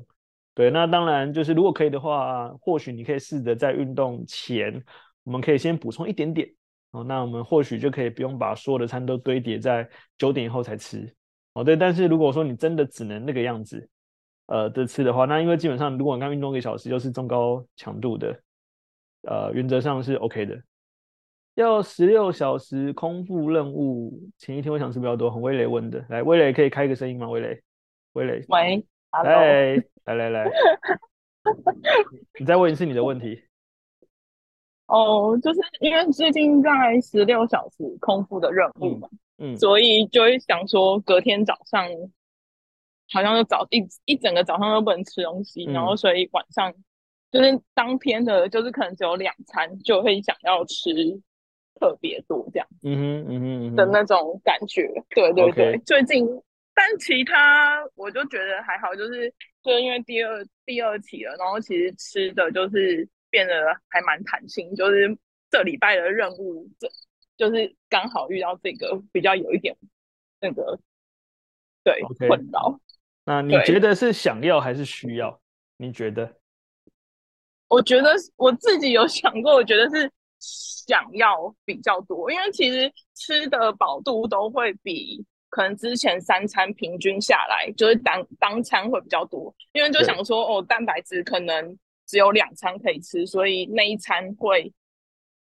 [0.55, 4.81] 对，那当然就是如果可以的话，或许你可以试着在运动前，
[5.25, 6.47] 我们可以先补充一点点
[6.92, 11.12] 哦，那我们或许就可以不用把所有的餐都堆叠在九点以后才吃
[11.55, 11.64] 哦。
[11.64, 13.88] 对，但是如果说你真的只能那个样子。
[14.47, 18.38] 呃的吃的话，那因为基本上如果你刚运动一个小时，就是中高强度的，
[19.23, 20.62] 呃，原则上是 OK 的。
[21.55, 27.27] 要十六小时空腹任务，前一天我想吃比较多，很威雷问的，来，威雷可以开个声音吗？
[27.31, 27.62] 威雷，
[28.12, 28.87] 威雷，喂，
[29.25, 30.51] 来，来来来，
[32.38, 33.45] 你再问一次你的问题。
[34.88, 41.88] 哦，就是因为最近在十六小时空腹的任务嘛，嗯，嗯，所以就会想说隔天早上。
[43.12, 46.73] 好像就早一一整个早上都不能吃东西，嗯、然后所以晚上
[47.31, 50.90] 就是当天的，就是可能只有两餐，就会想要吃
[51.79, 55.79] 特别多这样，嗯哼嗯哼的那种感觉，嗯、对对对。
[55.85, 56.27] 最近，
[56.75, 59.31] 但其他我就觉得还好，就是
[59.62, 63.53] 就是因为第二第二期了，然后其实吃的就是变得
[63.90, 65.14] 还蛮弹性，就是
[65.51, 66.88] 这礼拜的任务，这
[67.37, 69.77] 就是刚好遇到这个比较有一点
[70.40, 70.79] 那个
[71.83, 72.29] 对 Okay.
[72.29, 72.81] 困扰。
[73.25, 75.40] 那你觉得是想要还是需要？
[75.77, 76.37] 你觉得？
[77.68, 94.73] 我觉得我自己有想过，我觉得是想要比较多，因为其实吃的饱度都会比可能之前三餐平均下来，就是当当餐会比较多，因为就想说哦，蛋白质可能只有两餐可以吃，所以那一餐会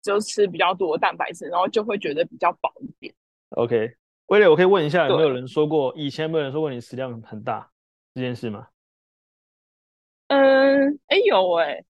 [0.05, 3.13] 就吃比较多的蛋白质，然后就会觉得比较饱一点。
[3.51, 7.71] OK，威廉，我可以问一下，有没有人说过，以前有没有人说过你食量很大
[8.15, 8.69] 这件事吗？
[10.29, 11.85] 嗯，哎、欸，有哎、欸。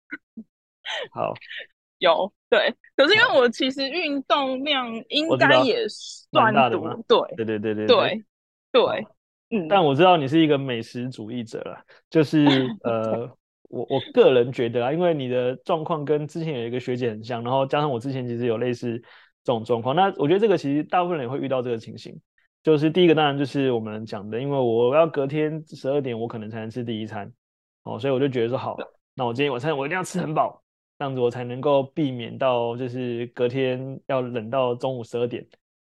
[1.13, 1.33] 好，
[1.99, 8.25] 有对，可是因为我其实运动量应该也算多，对对对对对对
[8.73, 9.07] 对，
[9.51, 9.69] 嗯。
[9.69, 12.45] 但我知道你是一个美食主义者了，就是
[12.83, 13.31] 呃，
[13.71, 18.99] 我我个人觉得啊，因为你的状况跟之前有一个学姐很像，然后加上我之前其实有类似
[19.43, 22.15] 这种状况，那我觉得这个其实大部分人也会遇到这个情形，
[22.63, 27.33] 就是第一个当然就是我们讲的，因为我要隔天十二点我可能才能吃第一餐，
[27.85, 28.77] 哦，所以我就觉得说好，
[29.15, 30.63] 那我今天晚餐我一定要吃很饱。
[30.99, 35.43] 这样子我才能够避免到，就是隔天要冷到中午十二点，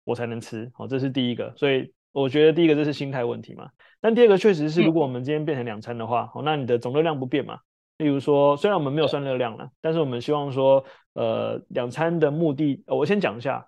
[0.05, 0.71] 我才能吃。
[0.77, 1.53] 哦，这是第一个。
[1.57, 3.69] 所以我觉得第一个这是心态问题嘛。
[3.99, 7.59] 但第二个确实是，如果我们今天变成两餐的话，哦，那你的总热量不变嘛。
[8.01, 10.83] 例如说，虽然我们没有算热量了，但是我们希望说，
[11.13, 13.65] 呃，两餐的目的，我先讲一下，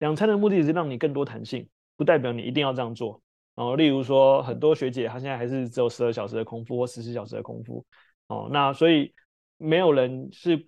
[0.00, 3.22] 两餐的目的是让你更多弹性，不代表你一定要这样做。
[3.54, 7.84] 然后，例如说，很多学姐她现在还是只有十二小时的空腹或十四小时的空腹。
[8.26, 9.14] 哦，那所以
[9.56, 10.66] 没有人是。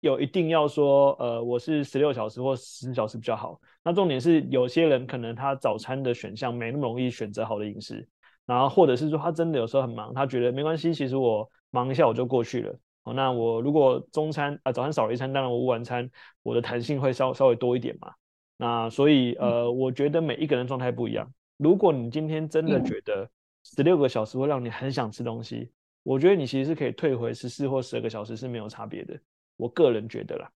[0.00, 3.60] 有一定要说，呃，我是十六小时或十四小时比较好。
[3.82, 8.06] 那重点是，有些人可能他早餐的选项没那么容易选择好的饮食，
[8.48, 12.74] 然后或者是说他真的有时候很忙，他觉得没关系，其实我忙一下我就过去了。
[13.04, 16.10] 哦，那我如果中餐啊、呃、早餐少了一餐，当然我晚餐
[16.42, 18.10] 我的弹性会稍稍微多一点嘛。
[18.56, 21.30] 那所以呃，我觉得每一个人状态不一样。
[21.58, 23.28] 如果你今天真的觉得
[23.64, 25.70] 十六个小时会让你很想吃东西，
[26.02, 29.18] 我觉得你其实是可以退回十四或十二个小时是没有差别的。
[29.58, 30.50] 我个人觉得啦，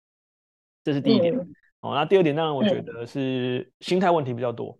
[0.84, 1.36] 这是第一点。
[1.36, 4.78] 嗯、哦，那第二点当然我觉得是心态问题比较多。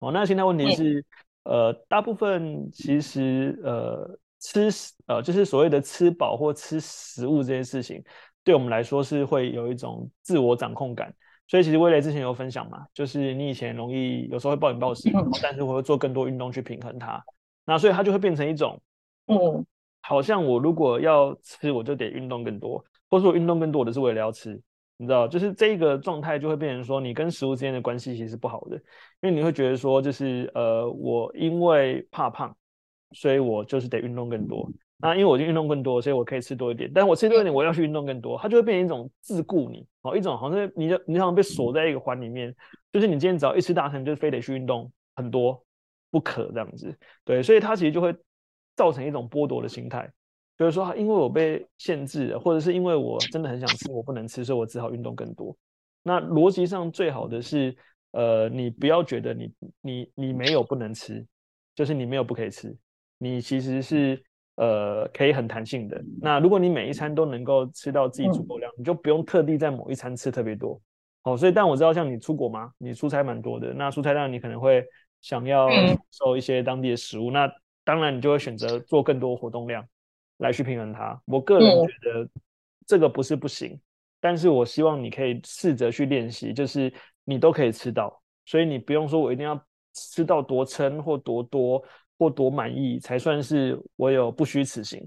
[0.00, 1.04] 嗯、哦，那心态问题是，嗯、
[1.44, 4.68] 呃，大部分其实呃吃
[5.06, 8.02] 呃就是所谓的吃饱或吃食物这件事情，
[8.44, 11.14] 对我们来说是会有一种自我掌控感。
[11.48, 17.20] 所以其实威廉之前有分享嘛，就是你以前容易有时候会暴饮暴食，嗯、但是我会做更多运动去平衡它。
[17.64, 18.80] 那所以它就会变成一种，
[19.26, 19.66] 嗯，
[20.00, 22.84] 好像我如果要吃，我就得运动更多。
[23.08, 24.60] 或是我运动更多的是为了要吃，
[25.00, 28.76] 你知道，就是这个状态就会变成说，你跟食物之间的关系其实是不好的，
[29.22, 32.54] 因为你会觉得说，就是呃，我因为怕胖，
[33.12, 34.70] 所以我就是得运动更多。
[34.98, 36.92] 那因为我就运动更多，所以我可以吃多一点。
[36.94, 42.54] 但我吃多一点，我要去运动更多，它就会变成一种自顾你哦，一种好像你就你好像被锁在一个环里面，
[42.92, 45.64] 就是你今天只要一吃大餐，就非得去运动很多
[46.10, 46.94] 不可这样子。
[47.24, 48.14] 对，所以它其实就会
[48.76, 50.12] 造成一种剥夺的心态。
[50.60, 55.56] 比如说，因为我被限制了，或者是因为我真的很想吃，我不能吃，所以我只好运动更多。
[56.02, 57.74] 那逻辑上最好的是，
[58.10, 61.26] 呃，你不要觉得你你你没有不能吃，
[61.74, 62.76] 就是你没有不可以吃，
[63.16, 64.22] 你其实是
[64.56, 65.98] 呃可以很弹性的。
[66.20, 70.78] 那如果你每一餐都能够吃到自己足够量，你就不用特地在某一餐吃特别多。
[71.22, 74.84] 好，所以但我知道，像你出国嘛，你出差蛮多的，那出差量你可能会
[75.22, 75.70] 想要
[76.10, 77.50] 受一些当地的食物，那
[77.82, 79.82] 当然你就会选择做更多活动量。
[80.40, 82.28] 来去平衡它，我个人觉得
[82.86, 83.80] 这个不是不行，嗯、
[84.20, 86.92] 但是我希望你可以试着去练习，就是
[87.24, 89.62] 你都可以吃到，所以你不用说我一定要
[89.94, 91.84] 吃到多撑或多多
[92.18, 95.06] 或多满意才算是我有不虚此行，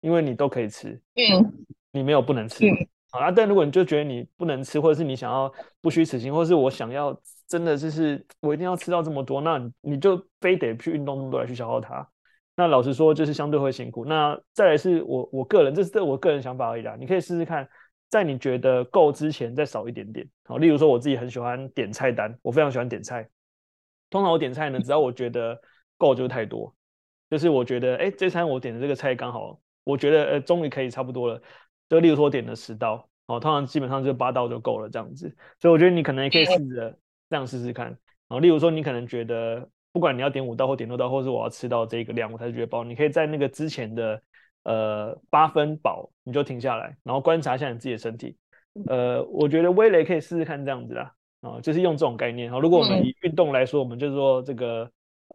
[0.00, 2.72] 因为你都可以吃，嗯，你没有不能吃，嗯、
[3.10, 7.14] 好啊，但如果你就觉得你不能吃，或者是你想要不虚此行，或者是我想要
[7.46, 12.08] 真的就是我一定要吃到这么多，那你就非得去运动那么多来去消耗它。
[12.58, 14.06] 那老实说，就是相对会辛苦。
[14.06, 16.96] 那再来是我我个人，这是这我个人想法而已啦。
[16.98, 17.68] 你可以试试看，
[18.08, 20.26] 在你觉得够之前再少一点点。
[20.44, 23.28] 好，例如说我自己很喜欢点菜单，我非常喜欢点菜。
[24.08, 25.60] 通常我点菜呢，只要我觉得
[25.98, 26.74] 够就太多，
[27.28, 31.38] 就是我觉得哎，这餐我点的这个菜刚好，我觉得呃终于可以差不多了。
[31.90, 35.28] 就例如说我点了十道，哦，通常基本上就八道就够了这样子。
[35.60, 37.94] 所以我觉得你可能也可以试着这样试试看。
[38.28, 39.68] 哦，例如说你可能觉得。
[39.96, 42.84] 不管你要点五道或点六道，或是我要吃到这个量，我才觉得饱。
[42.84, 44.22] 你可以在那个之前的
[44.64, 48.36] 呃八分饱，你就停下来，然后观察一下你自己的身体。
[48.88, 52.50] 呃，我觉得威雷可以试试看这样子啦，啊、呃，就是用这种概念。
[52.50, 54.86] 好如果我们以运动来说，我们就是说这个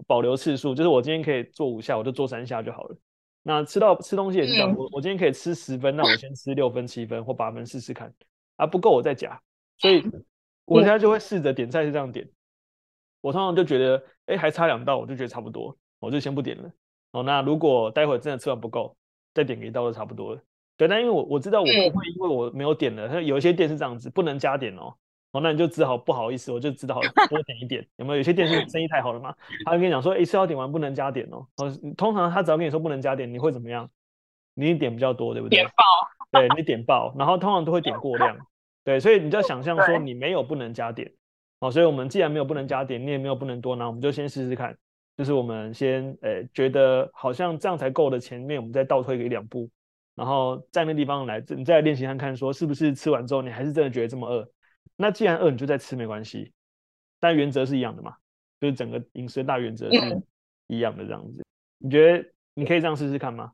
[0.05, 2.95] 保留次数，就是我今天可以做五下，我就做三下就好了。
[3.41, 8.13] 那吃到吃东西也是这样，我我今天可以吃十分，那我先吃六分、七分或八分试试看，
[8.57, 9.41] 啊不够我再加。
[9.79, 10.03] 所以
[10.65, 12.29] 我现在就会试着点菜是这样点。
[13.21, 16.69] 我通常就觉得，哎、欸，还差两道，我就觉得差不多，我就先不点了。
[17.11, 18.95] 哦，那如果待会真的吃完不够，
[19.33, 20.41] 再点一道就差不多了。
[20.77, 23.07] 对，但因为我我知道我不会，因为我没有点了。
[23.07, 24.93] 它有一些店是这样子，不能加点哦。
[25.33, 27.87] 哦，那你就只好不好意思，我就只好多点一点。
[27.97, 28.17] 有没有？
[28.17, 29.33] 有些店是生意太好了嘛？
[29.65, 31.45] 他就跟你讲说，一次要点完不能加点哦。
[31.57, 33.89] 哦，通常他只要跟你说不能加点，你会怎么样？
[34.55, 35.59] 你点比较多，对不对？
[35.59, 35.83] 点爆。
[36.31, 38.35] 对，你点爆，然后通常都会点过量。
[38.83, 41.11] 对，所以你就要想象说你没有不能加点。
[41.61, 44.75] 哦，所以我们既然没有不能加点，你也没有不能多拿，我们就先试试看。
[45.15, 49.69] 就是我们先，诶、欸，觉得好像这样才够的前面，我们再倒退个一两步，
[50.15, 54.49] 然后在那地方来，你再练习看看，说是不是吃完之后你还是真的觉得这么饿？
[54.95, 56.51] 那既然饿，你就再吃没关系。
[57.19, 58.15] 但原则是一样的嘛，
[58.59, 60.23] 就是整个饮食的大原则是
[60.65, 61.45] 一样的这样子。
[61.77, 63.51] 你觉得你可以这样试试看吗？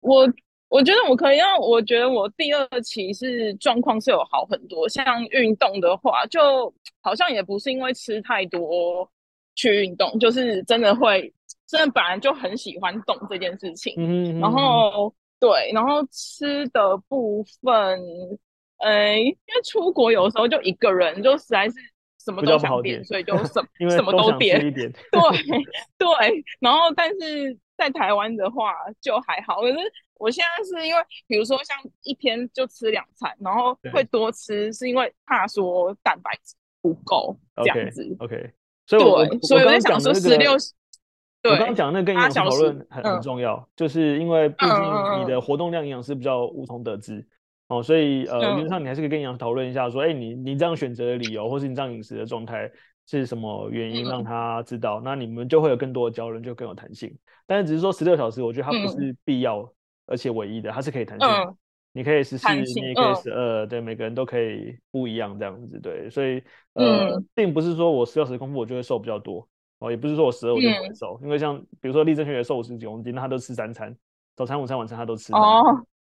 [0.00, 0.26] 我。
[0.74, 4.88] 我觉得我可以，因为我觉得我第二期是状况是有好很多。
[4.88, 9.08] 像运动的话，就好像也不是因为吃太多
[9.54, 11.32] 去运动，就是真的会，
[11.68, 13.94] 真的本来就很喜欢动这件事情。
[13.98, 17.96] 嗯，然后对，然后吃的部分，
[18.78, 21.74] 呃，因为出国有时候就一个人，就实在是
[22.24, 24.58] 什么都想点，所以就 什么什么都点。
[24.72, 24.90] 对
[25.96, 29.78] 对，然后但是在台湾的话就还好，可是。
[30.16, 38.16] 我现在是因为，比如说像一天就吃两餐，然后会多吃，是因为怕说蛋白质不够这样子。
[38.20, 38.50] OK，, okay.
[38.86, 47.26] 所以我对，所以我在想说十六，我刚刚讲那个跟营养师讨论很很重要，嗯，就是因为毕竟你的活动量营养师比较无从得知，嗯，
[47.78, 52.70] 哦，所以呃，原则上你还是可以跟营养师讨论一下，说，哎，欸，你你这样选择的理由，或是你这样饮食的状态
[53.06, 57.14] 是什么原因，让他知道，嗯，那你们就会有更多的交流，就更有弹性。
[57.46, 59.70] 但是只是说十六小时，我觉得它不是必要。
[60.06, 61.56] 嗯而且唯一的，它是可以弹性，嗯，
[61.92, 66.42] 你可以十四，你也可以十二，对，每个人都可以不一样这样子，对，所以
[66.74, 73.96] 呃、嗯，并不是说我十六小时空腹我就会瘦比较多哦，也不是说我十二我就不会瘦，嗯，因为像比如说立正学瘦五十几公斤，那他都吃三餐，
[74.36, 75.62] 早餐、午餐、晚餐他都吃，哦，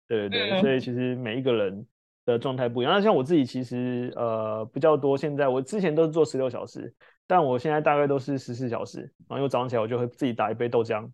[0.07, 1.87] 对对对，所以其实每一个人
[2.27, 2.93] 的状态不一样。
[2.93, 6.93] 那像我自己其实呃比较多，现在我之前都是做十六小时，
[7.27, 11.09] 但我现在大概都是十四小时，然后因为早上起来我就会自己打一杯豆浆。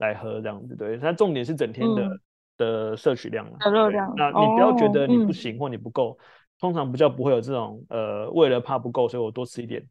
[0.00, 2.20] 来喝这样子，对，它重点是整天的、嗯、
[2.56, 4.10] 的摄取量，热量。
[4.16, 6.18] 那你不要觉得你不行或你不够、
[6.58, 9.82] 通常比较不会有这种呃，为了怕不够，所以我多吃一点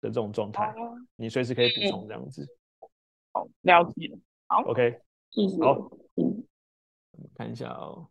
[0.00, 0.94] 的这种状态、哦。
[1.16, 2.46] 你随时可以补充这样子。
[3.32, 4.08] 好，了解。
[4.46, 5.00] 好，OK，
[5.30, 5.60] 谢谢。
[5.60, 6.44] 好，嗯，
[7.34, 8.06] 看一下哦。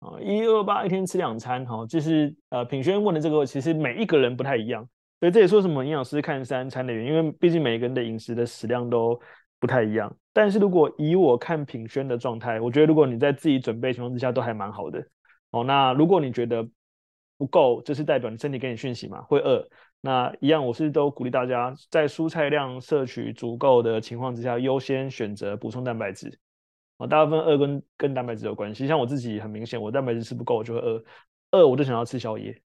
[0.00, 4.82] 啊，一二八一天吃两餐，哈，就是呃，品轩问的这个，其实每一个人不太一样，
[5.20, 9.16] 所以这也说什么营养师看三餐的原因，因为毕竟每个人的饮食的食量都。
[9.60, 15.04] 不太一样，但是如果以我看品轩的状态，我觉得如果你在自己准备情况之下都还蛮好的
[15.50, 15.64] 哦。
[15.64, 16.68] 那如果你觉得
[17.36, 19.68] 不够，就是代表你身体给你讯息嘛，会饿。
[20.00, 26.38] 那一样，我是都鼓励大家在蔬菜量摄取足够的情况之下，优先选择补充蛋白质。
[26.98, 28.86] 啊，大部分饿跟跟蛋白质有关系。
[28.86, 31.04] 像我自己很明显，我蛋白质吃不够，我就会饿，
[31.50, 32.60] 饿我就想要吃宵夜。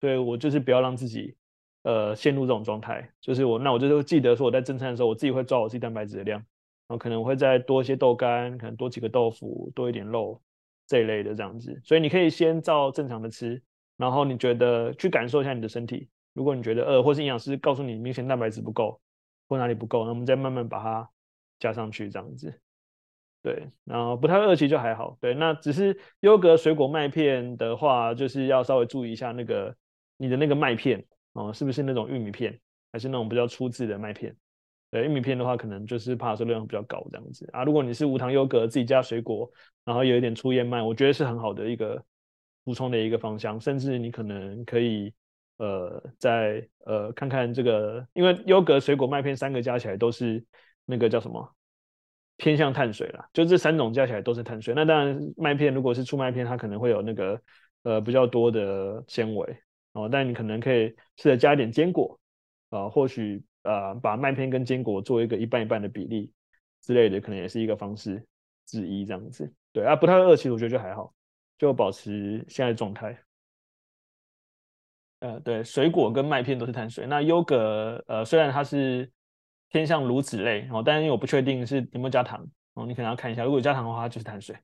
[0.00, 1.36] 对，我就是不要让自己。
[1.82, 10.40] 呃，陷入这种状态，就是我，那我就记得说，我在正餐的时候，我自己会抓我自己蛋白质的量，然后可能我会再多一些豆干，可能多几个豆腐，多一点肉
[10.86, 11.80] 这一类的这样子。
[11.82, 13.60] 所以你可以先照正常的吃，
[13.96, 19.00] 然后你觉得去感受一下你的身体，如果你觉得饿，或是营养师告诉你明显蛋白质不够，
[19.48, 21.10] 或哪里不够，那我们再慢慢把它
[21.58, 22.60] 加上去这样子。
[23.42, 25.18] 对，然后不太饿其实就还好。
[25.20, 29.74] 对，那只是优格水果麦片的话，就是要稍微注意一下那个
[30.16, 31.04] 你的那个麦片。
[31.32, 32.58] 哦，是不是那种玉米片，
[32.92, 34.36] 还是那种比较粗制的麦片？
[34.90, 37.64] 对，玉米片的话，可能就是怕说热量比较高这样子啊。
[37.64, 39.50] 如果你是无糖优格，自己加水果，
[39.84, 42.04] 然后有一点粗燕麦，我觉得是很好的一个
[42.64, 43.58] 补充的一个方向。
[43.58, 45.14] 甚至你可能可以
[45.56, 50.44] 呃，在呃看看这个，因为优格、水果、麦片三个加起来都是
[50.84, 51.54] 那个叫什么
[52.36, 54.74] 偏向碳水啦，就这三种加起来都是碳水。
[54.74, 57.40] 那当然麦片如果是粗麦片，它可能会有那个
[57.84, 59.56] 呃比较多的纤维。
[59.92, 62.18] 哦，但你可能可以试着加一点坚果，
[62.70, 66.32] 啊，或许呃把麦片跟坚果做一个一半一半的比例
[66.80, 68.26] 之类的，可能也是一个方式
[68.64, 69.52] 之一这样子。
[69.70, 71.12] 对啊，不太饿，其实我觉得就还好，
[71.58, 73.18] 就保持现在状态。
[75.20, 77.06] 呃，对，水果跟麦片都是碳水。
[77.06, 79.10] 那优格呃虽然它是
[79.68, 84.56] 偏向乳脂类哦，但是因为我不确定是有没有加糖哦，你可能要看一下，如果加糖的话，它就是碳水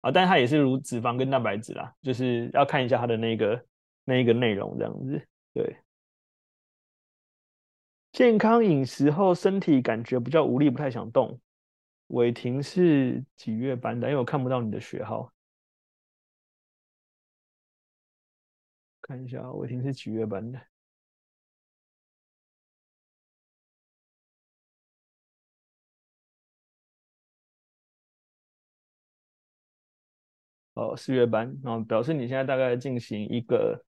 [0.00, 3.60] 啊，但它也是乳脂肪跟蛋白质啦，就是要看一下它的那个。
[4.08, 5.76] 那一个内容这样子，对。
[8.10, 11.38] 健康饮食后，身体感觉比较无力，不太想动。
[12.08, 14.08] 伟霆是几月班的？
[14.08, 15.30] 因为我看不到你的学号。
[19.02, 20.58] 看一下，伟霆是几月班的？
[30.74, 33.84] 哦，四月班，然后表示你现在大概进行一个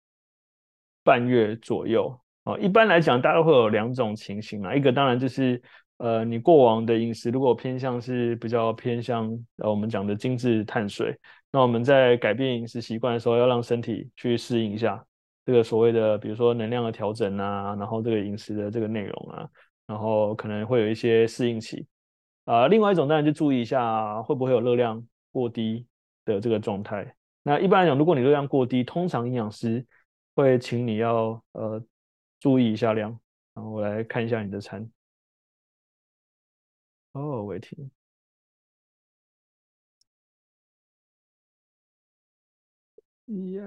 [1.04, 2.18] 半月左右。
[2.44, 5.62] 哦，一般来讲，大概会有两种情形啊，一个当然就是，
[5.96, 11.16] 呃，你过往的饮食如果偏向是比较偏向呃我们讲的精致碳水，
[11.50, 15.02] 那我们在改变饮食习惯的时候，要让身体去适应一下
[15.46, 19.48] 这个所谓的，比如说能量的调整啊，然后这个饮食的这个内容啊，
[19.86, 21.86] 然后可能会有一些适应期。
[22.44, 25.02] 啊、呃，另外一种当然就注意一下会不会有热量
[25.32, 25.86] 过低
[26.26, 27.14] 的这个状态。
[27.42, 29.86] 那一般来讲，如果你热量过低，通常营养师
[30.34, 31.84] 会请你要呃。
[32.40, 33.18] 注意一下量，
[33.54, 34.92] 然后我来看一下你的餐。
[37.12, 37.90] 哦，伟霆，
[43.26, 43.62] 耶，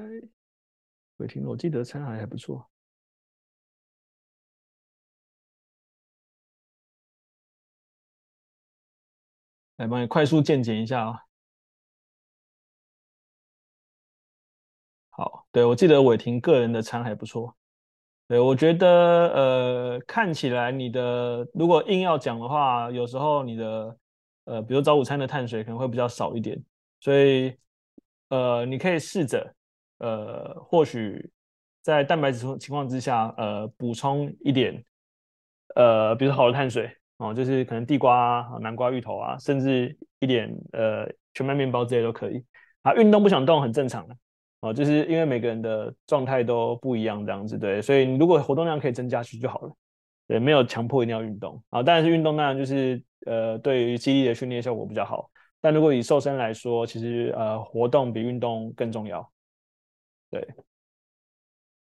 [1.18, 2.70] 伟霆，我记得餐还还不错。
[9.78, 11.27] 来帮你快速鉴检一下啊。
[15.18, 17.52] 好，对，我记得伟霆个人的餐还不错。
[18.28, 18.88] 对，我觉得，
[19.34, 23.98] 呃，看起来你的如果硬要讲的话，有时候你的，
[24.46, 26.56] 呃，比如早午餐的碳水可能会比较少一点，
[27.00, 27.58] 所以，
[28.30, 29.52] 呃，你可以试着，
[29.98, 31.32] 呃，或许
[31.82, 34.86] 在蛋白质情况之下，呃，补充一点，
[35.74, 42.46] 呃，比如好的碳水哦，就是可能地瓜啊、南瓜、芋头啊，甚至一点呃全麦面包这些都可以。
[42.84, 44.16] 啊，运动不想动很正常的。
[44.62, 49.72] 哦，就是因为每个人的状态都不一样，这样子对，所以你如果活动量可以增加去就好了，
[50.28, 51.84] 对，没有强迫一定要运动啊。
[51.84, 55.30] 当然是运动当然就是呃，对于肌力的训练效果比较好。
[55.62, 59.32] 但如果以瘦身来说，其实呃，活动比运动更重要，
[60.32, 60.48] 对。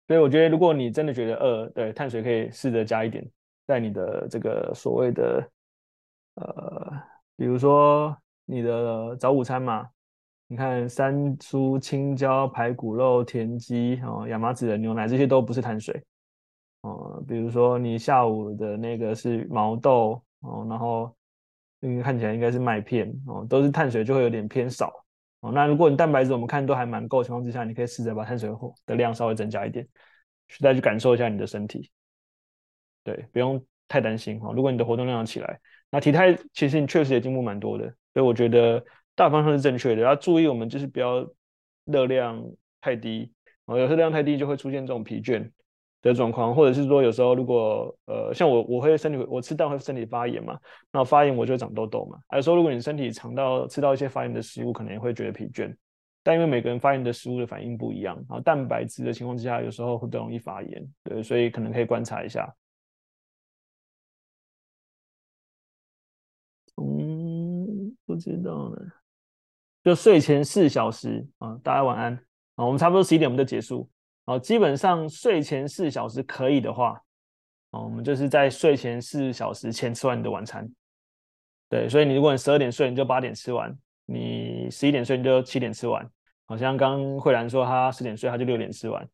[0.07, 3.29] 所以我觉得，如果你真的觉得饿，对，碳水可以试着加一点
[3.67, 5.49] 在你的这个所谓的
[6.35, 6.93] 呃，
[7.35, 9.89] 比如说你的早午餐嘛。
[10.53, 15.99] 你看，山猪、青椒、排骨肉、田鸡哦，亚麻籽的牛奶，这些都不是碳水
[16.81, 17.25] 哦。
[17.27, 21.11] 比如说，你下午的那个是毛豆哦，然后
[21.81, 24.93] 嗯看起来应该是麦片哦，都是碳水，就会有点偏少
[25.39, 25.51] 哦。
[25.51, 28.47] 那如果你蛋白质我们看都还蛮够情况之下，你可以试着把碳水
[28.85, 29.83] 的量稍微增加一点，
[30.49, 31.89] 去再去感受一下你的身体。
[33.03, 34.53] 对，不用太担心哦。
[34.53, 38.85] 如果你的活动量起来，那体态其实你确实也进步蛮多的，所以我觉得。
[39.15, 41.27] 大方向是正确的，要注意我们就是不要
[41.85, 42.43] 热量
[42.81, 43.31] 太低，
[43.67, 45.49] 有时候热量太低就会出现这种疲倦
[46.01, 50.59] 的状况，或者是说有时候如果呃像我我会身体我吃蛋会身体发炎嘛，
[50.91, 55.73] 那发炎我就会长痘痘嘛，还有说如果你身体尝到吃到一些发炎的食物，可能也会觉得疲倦，
[56.23, 62.53] 但因为每个人发炎的食物的反应不一样，然后蛋白质的情况之下有时候会都容易发炎，对，所以可能可以观察一下。
[66.75, 69.02] 嗯，不知道呢。
[69.83, 72.13] 就睡前四小时啊，大家晚安
[72.55, 73.89] 啊，我们差不多十一点我们就结束
[74.25, 74.39] 啊。
[74.39, 77.01] 基本上睡前四小时可以的话，
[77.71, 80.65] 啊，我们就是在睡前四小时前吃完你的晚餐。
[81.67, 83.69] 对，所以你如果你十二点睡，你就八点吃完；
[84.05, 86.09] 你十一点睡，你就七点吃完。
[86.45, 89.05] 好像刚慧兰说她十点睡，她就六点吃完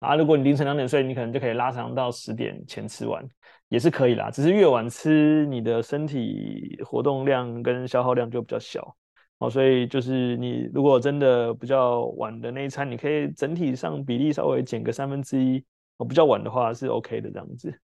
[0.00, 0.16] 啊。
[0.16, 3.22] 如果你凌晨两点睡，你可能就可以拉长到十点前吃完，
[3.68, 4.28] 也是可以啦。
[4.30, 8.96] 只是越晚吃，你的身体活动量跟消耗量就比较小。
[9.38, 15.62] 哦，所以就是你如果真的比较晚的那一餐，你可以整体上比例稍微减个三分之一。
[15.98, 17.80] 哦，比较晚的话是 OK 的这样子。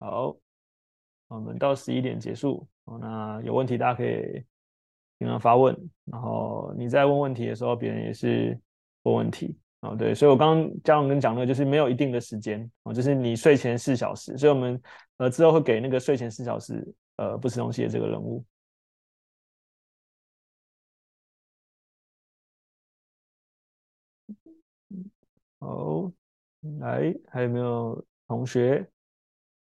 [0.00, 0.36] 好，
[1.28, 2.66] 我们到十一点结束。
[2.84, 4.42] 哦，那有问题大家可以
[5.18, 5.76] 尽量发问。
[6.04, 8.58] 然后你在问问题的时候，别人也是
[9.02, 9.56] 问问题。
[9.80, 12.68] 哦，对，所以我刚刚嘉荣跟讲的就是没有一定的时间。
[12.82, 14.36] 哦，就是你睡前四小时。
[14.36, 14.80] 所以我们
[15.18, 16.84] 呃之后会给那个睡前四小时
[17.16, 18.44] 呃不吃东西的这个任务。
[25.58, 26.10] 好，
[26.80, 28.88] 来，还有没有同学？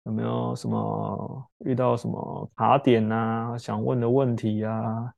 [0.03, 3.57] 有没有什么遇到什么卡点啊？
[3.57, 5.13] 想问的问题啊，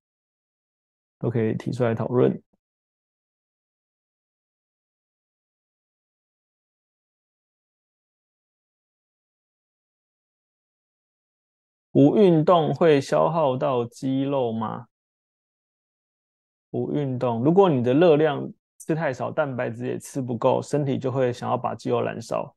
[1.20, 2.42] 都可以提出来讨论。
[11.92, 14.88] 不运动会消耗到肌肉吗？
[16.70, 18.52] 不运动，如果你的热量
[18.88, 22.54] 吃太少，蛋白质也吃不够，身体就会想要把肌肉燃烧。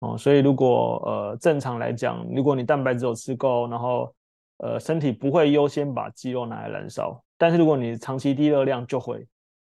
[0.00, 4.12] 哦，所以如果呃正常来讲，如果你蛋白质有吃够，然后
[4.58, 7.22] 呃身体不会优先把肌肉拿来燃烧。
[7.38, 9.24] 但是如果你长期低热量就会，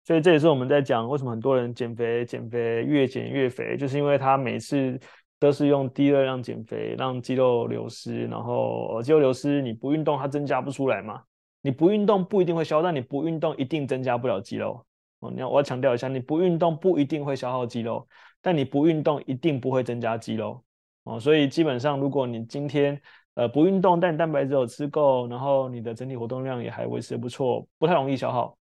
[0.06, 5.00] 所以这也是我们在讲为什么很多人减肥减肥越减越肥，就是因为他每次
[5.40, 11.24] 都是用低热量减肥，让肌肉流失，然后肌肉流失你不运动它增加不出来嘛，
[11.62, 14.86] 你不运动不一定会消，但你不运动一定增加不了肌肉
[15.20, 15.32] 哦。
[15.32, 18.08] 你要我要强调一下，你不运动不一定会消耗肌肉，
[18.42, 20.64] 但你不运动一定不会增加肌肉
[21.04, 21.20] 哦。
[21.20, 23.00] 所以基本上如果你今天
[23.36, 28.56] 呃不运动，但蛋白质有吃够，然后你的整体活动量也还维持得不错，不太容易消耗。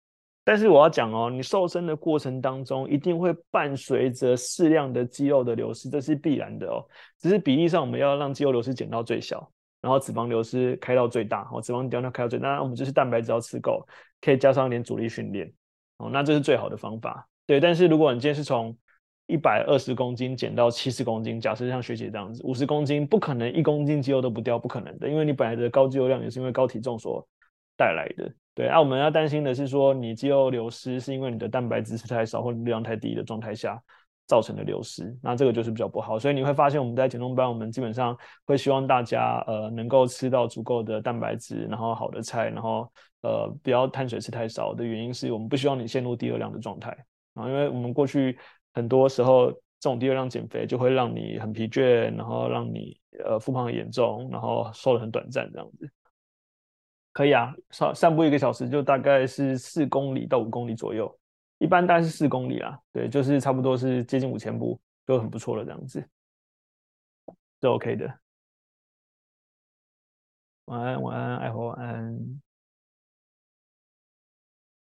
[0.49, 6.87] 但是我要讲哦，你瘦身的过程当中一定会伴随着适量的肌肉的流失，这是必然的哦。
[7.19, 9.51] 只是比例上我们要让肌肉流失减到最小，
[9.81, 12.51] 然后脂肪流失开到最大，哦，脂肪掉量开到最大。
[12.51, 13.85] 那我们就是蛋白质要吃够，
[14.21, 15.53] 可以加上一点阻力训练，
[15.99, 17.29] 哦，那这是最好的方法。
[17.47, 18.77] 对，但是如果你今天是从
[19.27, 27.27] 一百二十公斤减到七十公斤，假设像学姐这样子，五十公斤不可能一公斤肌肉都不掉，不可能的，因为你本来的高肌肉量也是因为高体重所
[27.77, 28.33] 带来的。
[28.55, 33.83] 对，啊，我们要担心的是说，你肌肉流失是因为你的蛋白质吃太少或者量太低的状态下
[34.27, 36.19] 造成的流失，那这个就是比较不好。
[36.19, 42.91] 所以你会发现我们在减重班，我们基本上会希望大家呃能够吃到足够的蛋白质，然后好的菜，然后
[43.23, 46.91] 呃不要碳水吃太少的原因是我们不希望你陷入低热量的状态
[47.35, 48.37] 啊，因为我们过去
[48.75, 55.89] 很多时候这种低热量减肥就会让你很疲倦，然后让你呃复胖很严重，然后瘦的很短暂这样子。
[57.13, 61.19] 可以啊，散散步一个小时就大概是四公里到五公里左右，
[61.59, 66.07] 一般大概是四公里啦，对，就是差不多是接近五千步，就很不错了，这样子，
[67.61, 68.21] 是 OK 的。
[70.67, 72.41] 晚安，晚安，爱火，晚安。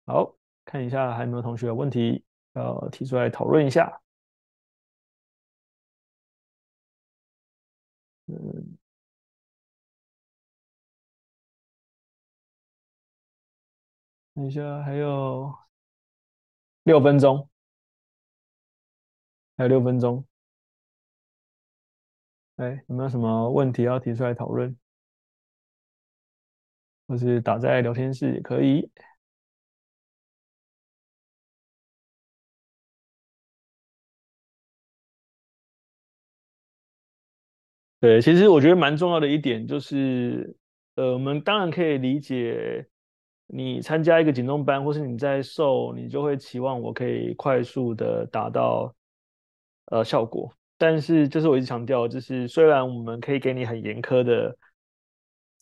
[0.06, 0.34] 好，
[0.64, 4.00] 看一下还有没有同学有问题要提出来讨论一下。
[8.26, 8.76] 嗯。
[14.34, 15.54] 等一下，还有
[16.85, 17.49] 六分钟，
[19.57, 20.24] 还有六分钟。
[22.57, 24.76] 哎，有没有什么问题要提出来讨论？
[27.07, 28.91] 或是打在聊天室也可以。
[38.01, 40.57] 对，其实我觉得蛮重要的一点就是，
[40.95, 42.87] 呃，我们当然可以理解。
[43.53, 48.94] 你参加一个减重班，或是你在瘦，你就会期望我可以快速的达到
[49.86, 50.53] 呃效果。
[50.78, 54.57] 但是，就是我一直强调，就是虽然我们可以给你很严苛的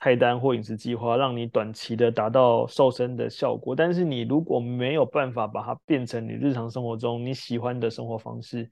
[0.00, 8.70] 菜单或饮食计划，让你短期的达到瘦身的效果，但是你如果没有办法把它变成你日常生活中你喜欢的生活方式，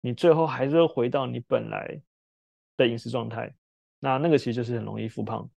[0.00, 2.00] 你最后还是会回到你本来
[2.76, 3.52] 的饮食状态。
[3.98, 5.50] 那那个其实就是很容易复胖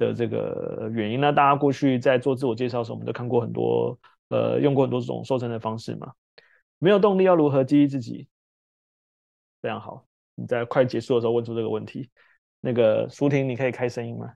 [0.00, 3.96] 的这个原因，那大家过去在做自我介绍的时候，我们都看过很多，
[4.30, 6.12] 呃，用过很多种瘦身的方式嘛。
[6.78, 8.26] 没有动力要如何激励自己？
[9.60, 12.10] 非常好，你在快结束的时候问出这个问题。
[12.62, 14.32] 那个舒婷，你可以开声音吗？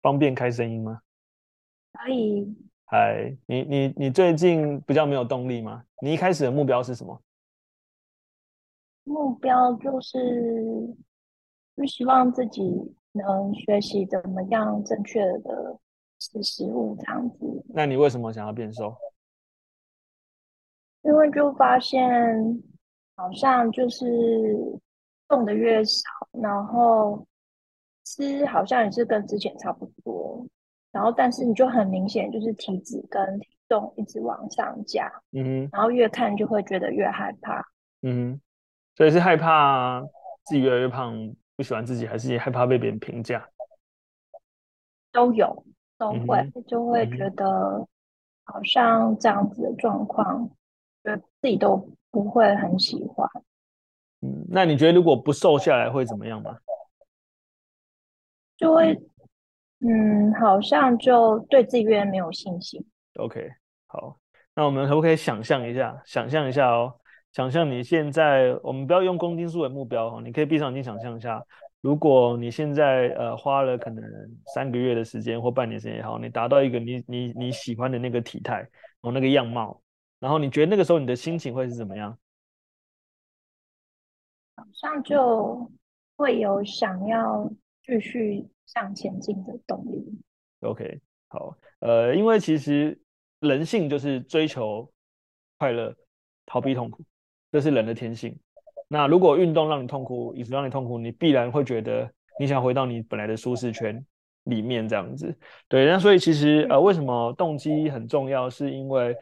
[0.00, 1.00] 方便开声音吗？
[1.92, 2.56] 可以。
[2.86, 5.82] 嗨，你你你最近比较没有动力吗？
[6.00, 7.20] 你一开始的目标是什么？
[9.02, 10.18] 目标就是，
[11.76, 12.62] 就希望自己。
[13.12, 15.78] 能学习怎么样正确的
[16.18, 17.64] 吃食物这样子。
[17.68, 18.96] 那你为什么想要变瘦？
[21.02, 22.02] 因为就发现
[23.16, 24.04] 好像就是
[25.26, 26.02] 动的越少，
[26.42, 27.26] 然后
[28.04, 30.46] 吃好像也是跟之前差不多，
[30.90, 37.64] 然后但是你就很明显就是体脂跟体重一直往上加，嗯哼，然后越看就会觉得越害怕，
[38.02, 38.40] 嗯哼，
[38.96, 40.02] 所以是害怕
[40.44, 41.14] 自己越来越胖。
[41.58, 43.44] 不喜欢自己，还是也害怕被别人评价？
[45.10, 45.64] 都有，
[45.98, 47.84] 都会，嗯、就会觉得
[48.44, 50.48] 好像这样子的状况，
[51.02, 51.76] 觉得自己都
[52.12, 53.28] 不会很喜欢。
[54.20, 56.56] 嗯，那你觉得如果不瘦下来会怎么样吗？
[58.56, 58.96] 就会，
[59.80, 62.80] 嗯，好像就对自己越没有信心。
[63.16, 63.50] OK，
[63.88, 64.16] 好，
[64.54, 66.00] 那我们可不可以想象一下？
[66.06, 67.00] 想象一下哦。
[67.38, 71.40] 想象你现在，我们不要用公斤数为目标哈，你可以闭上眼睛想象一下，
[71.80, 74.02] 如果你现在呃花了可能
[74.52, 78.68] 三个月的时间或半年时间也好，你达到一个你你你喜欢的那个体态，
[79.02, 79.80] 哦那个样貌，
[80.18, 82.18] 然后你觉得那个时候你的心情会是怎么样？
[84.56, 85.70] 好像就
[86.16, 87.48] 会有想要
[87.84, 90.20] 继续向前进的动力。
[90.62, 93.00] OK，好，呃，因为其实
[93.38, 94.92] 人性就是追求
[95.56, 95.94] 快乐，
[96.44, 97.04] 逃避痛苦。
[97.52, 98.36] 这是人的天性。
[98.88, 104.04] 那如果运动让你痛苦，饮食让你痛苦，你必然会觉得你想回到你本来的舒适圈。
[104.44, 105.36] 里面这样子。
[105.68, 108.48] 对，那所以其实呃，为什么动机很重要？
[108.48, 109.14] 是因为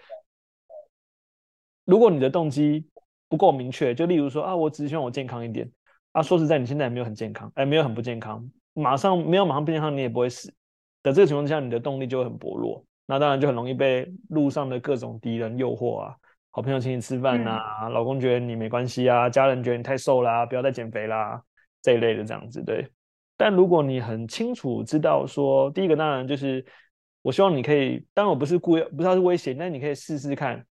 [1.84, 2.86] 如果你的动机
[3.28, 5.68] 不够明确，就例如说啊，我只希望我健康一点
[6.12, 10.54] 啊，说实在，你现在也没有很健康，哎，没有很不健康，马上没有马上不健康，你也不会死
[11.02, 16.16] 的这个情况下，你的动力就会很薄弱，那当然就很容易被路上的各种敌人诱惑啊。
[16.56, 21.38] 好朋友请你吃饭呐、啊，嗯、老公觉得你没关系啊，家人觉得你太瘦啦、啊，不要再减肥啦，
[21.82, 22.90] 这一类的这样子对。
[23.36, 26.64] 但如果你很清楚知道说，第一个当然就是，
[27.20, 30.64] 我希望你可以，当然我不是故意，不知道是威胁，但你可以试试看，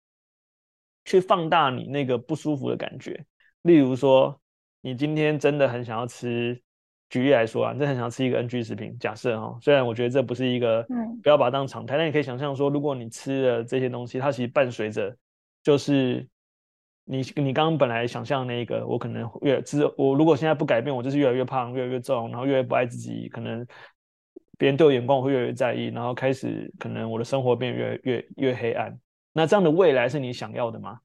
[1.03, 3.21] 去放大你那个不舒服的感觉。
[3.63, 4.39] 例如说，
[4.79, 6.57] 你今天真的很想要吃，
[7.09, 15.13] 举例来说啊，你真的很想要吃一个 NG 食品，假设哈，虽然我觉得这不是一个，嗯，不要把它当常态，但你可以想象说，如果你吃了这些东西，它其实伴随着。
[15.63, 16.27] 就是
[17.05, 23.65] 你你刚刚本来想象那个，我可能越之我如果现在不改变，我就是越来越胖，越来越重，然后越来越不爱自己，可能
[24.57, 28.97] 别人对我眼光我会越来越在意，然后开始可能我的生活变越越越黑暗。
[29.31, 30.99] 那这样的未来是你想要的吗？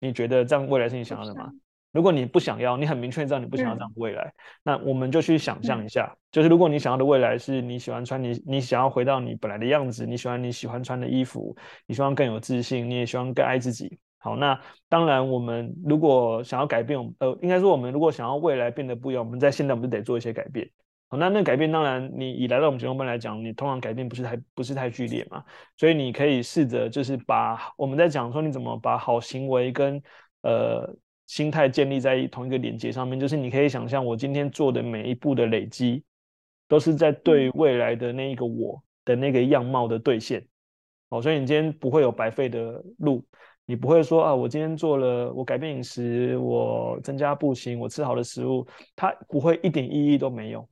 [0.00, 1.52] 你觉得这样未来是你想要的吗？
[1.92, 4.32] 如果你不想要，你很明确知道你不想要这样的未来，嗯、
[4.62, 13.98] 那我们就去想象一下，嗯、就是如果你想要的未来是你喜欢穿你你想要回到你本来的样子，你喜欢你喜欢穿的衣服，你希望更有自信，你也希望更爱自己。
[14.18, 14.56] 好，那
[14.88, 20.70] 当然我们如果想要改变，呃，应该说我们如果想要未来变得不一样，我们在现在我们就得做一些改变。
[21.08, 25.42] 好，那那改变当然你以来到我们节目班来讲，你通常改变不是太不是太剧烈嘛，
[25.76, 30.00] 所以你可以试着就是把我们在讲说你怎么把好行为跟
[30.42, 30.88] 呃。
[31.30, 36.02] 心态建立在同一个连接上面，就是你可以想象，我今天做的每一步的累积，
[36.66, 40.44] 都是在对未来的那一个我的那个样貌的兑现。
[41.10, 43.24] 哦，所以你今天不会有白费的路，
[43.64, 48.66] 你不会说啊，我今天做了，我改变饮食，我增加步行，我吃好的食物，
[48.96, 50.68] 它不会一点意义都没有，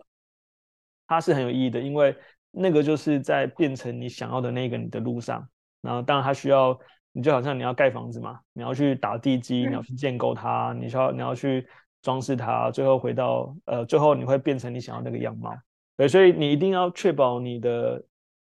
[1.07, 2.13] 它是很有意义的，因为
[2.51, 5.49] 那个就是在变成你想要的那个你的路上，
[5.83, 6.77] 然后当然它需要。
[7.19, 11.67] 你就好像你要盖房子嘛，你要去打地基，你要去建构它，你需要你要去
[12.01, 15.53] 装饰它，最后回到呃，最后你会变成你想要那个样貌。
[15.97, 18.01] 对，所以你一定要确保你的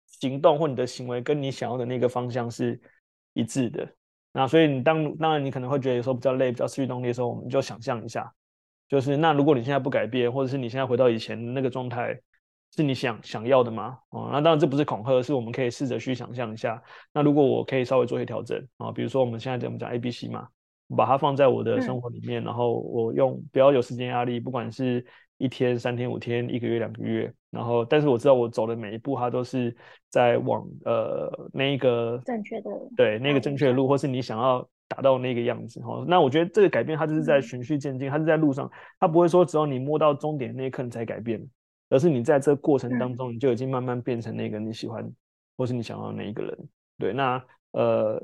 [0.05, 2.79] 行动或你的行为跟你想要的那个方向是
[3.33, 3.85] 一致的。
[4.31, 8.33] 那所以你当当然你可能会觉得有时候比较累，比较失去动力的时候，我们就想象一下，
[8.87, 12.17] 就是那如果你现在不改变，或者是你现在回到以前的那个状态。
[12.75, 13.99] 是你想想要的吗？
[14.09, 16.81] 哦，那当然这不是恐吓，是我们可以试着去想象一下。
[17.13, 20.47] 那如果我可以稍微做一些调整啊，比如说我们现在怎么讲 A、B、C 嘛，
[20.97, 25.05] 把它放在我的生活里面，嗯、然后我用不要有时间压力，不管是
[25.37, 29.75] 一天、三天、五天、一个月、两个月，然后但是我知道我走的每一步，它都是
[30.09, 36.03] 在往呃那一个正确的对那个正确的路，或是你想要达到那个样子哈。
[36.07, 38.67] 那我觉得这个改变它就是在循序渐进，它是在路上，
[38.99, 41.39] 它不会说只有你摸到终点那一刻你才改变。
[41.93, 45.07] 而是你在这过程当中，你就已经慢慢变成那个你喜欢
[45.55, 46.57] 或是你想要的那一个人。
[46.97, 48.19] 对，那呃，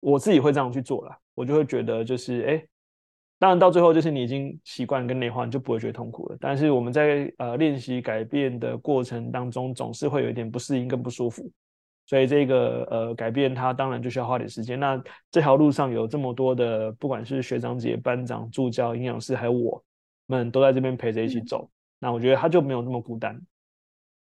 [0.00, 2.66] 我自己会这样去做啦，我就会觉得就是，哎，
[3.38, 6.36] 当然到最后就是你已经习惯跟内化，你就不会觉得痛苦了。
[6.38, 11.50] 但是我们在呃练习改变的过程当中，总是会有一点不适应跟不舒服。
[12.04, 14.78] 所以这个呃改变它当然就需要花点时间。
[14.78, 19.82] 那这条路上有这么多的，不管是学长姐、班长、助教、营养师，还有我
[20.26, 21.70] 们都在这边陪着一起走。
[22.02, 23.40] 那我觉得他就没有那么孤单。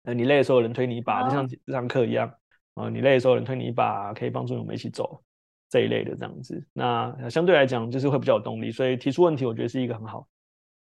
[0.04, 2.32] 呃，你累的时候有人推你一把，就像这堂课一样
[2.76, 2.88] 啊。
[2.88, 5.24] 你累的时候有人推你一把，可以帮助我们一起走
[5.72, 6.64] 这一类的这样子。
[6.72, 10.28] 那相对来讲就是会比较有动力，所以提出问题我觉得是一个很好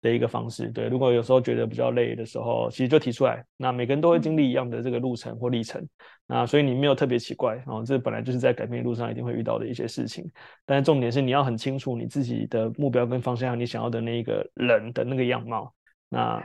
[0.02, 0.68] 的一个方式。
[0.72, 3.44] 对，如果有时候觉得比较累的时候，其实就提出来。
[3.56, 5.86] 那每个人都会经历一样的这个路程或历程，
[6.26, 7.84] 那所以你没有特别奇怪啊。
[7.84, 10.28] 这本来就是在改变路上一定会遇到的一些事情。
[10.66, 15.72] 但是重点是你要很清楚你自己的目标跟方向，你想要的那一个人的那个样貌。
[16.08, 16.42] 那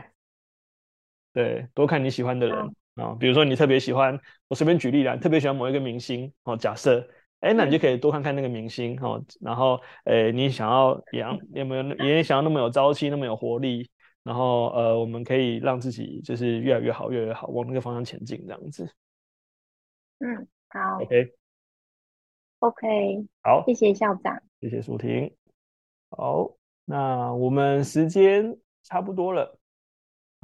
[1.35, 4.17] 对，多看你喜欢的人啊、比如说你特别喜欢，
[4.47, 6.55] 我随便举例啦，特别喜欢某一个明星哦。
[6.55, 7.05] 假设，
[7.41, 9.21] 哎，那你就可以多看看那个明星哦。
[9.41, 13.89] 然后，哎，你想要养，有没有也想要那么有朝气，那么有活力？
[14.23, 18.89] 然后，呃，我们可以让自己就是越来越好，越来越好，往那个方向前进，这样子。
[20.19, 20.95] 嗯，好。
[21.01, 21.33] OK，OK，、
[22.61, 23.19] okay.
[23.19, 23.27] okay.
[23.43, 25.35] 好，谢谢校长，谢谢舒婷。
[26.11, 26.55] 好，
[26.85, 29.59] 那我们时间差不多了。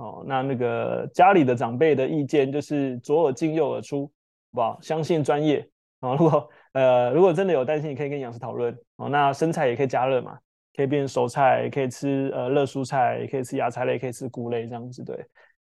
[0.01, 4.11] 哦，那那个家里的长辈的意见就是左耳进右耳出，好
[4.53, 4.79] 不好？
[4.81, 5.59] 相信专业
[5.99, 6.15] 啊、哦。
[6.17, 8.75] 如果呃，如果真的有担心，你可以跟杨师讨论。
[8.95, 10.39] 哦，那生菜也可以加热嘛，
[10.75, 15.03] 可以变熟菜，也可以吃呃热蔬菜，也可以吃芽菜类，可以吃菇类这样子。
[15.03, 15.23] 对。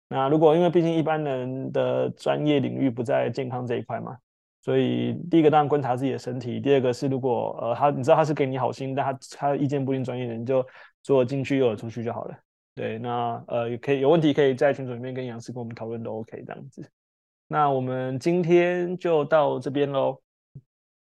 [0.09, 4.16] 那如果因为毕竟一般人的专业领域不在健康这一块嘛，
[4.62, 10.66] 所以第一个当然观察自己的身体，第二个是如果呃他你知道他是给你好心，但他他意见不一定专业的，你就
[11.05, 12.35] 左耳进去右耳出去就好了。
[12.74, 16.90] 对，那呃也可以有问题可以在群组里面跟杨师跟我们讨论都 OK 这样子。
[17.46, 20.20] 那我们今天就到这边喽。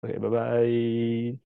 [0.01, 1.50] OK，拜拜。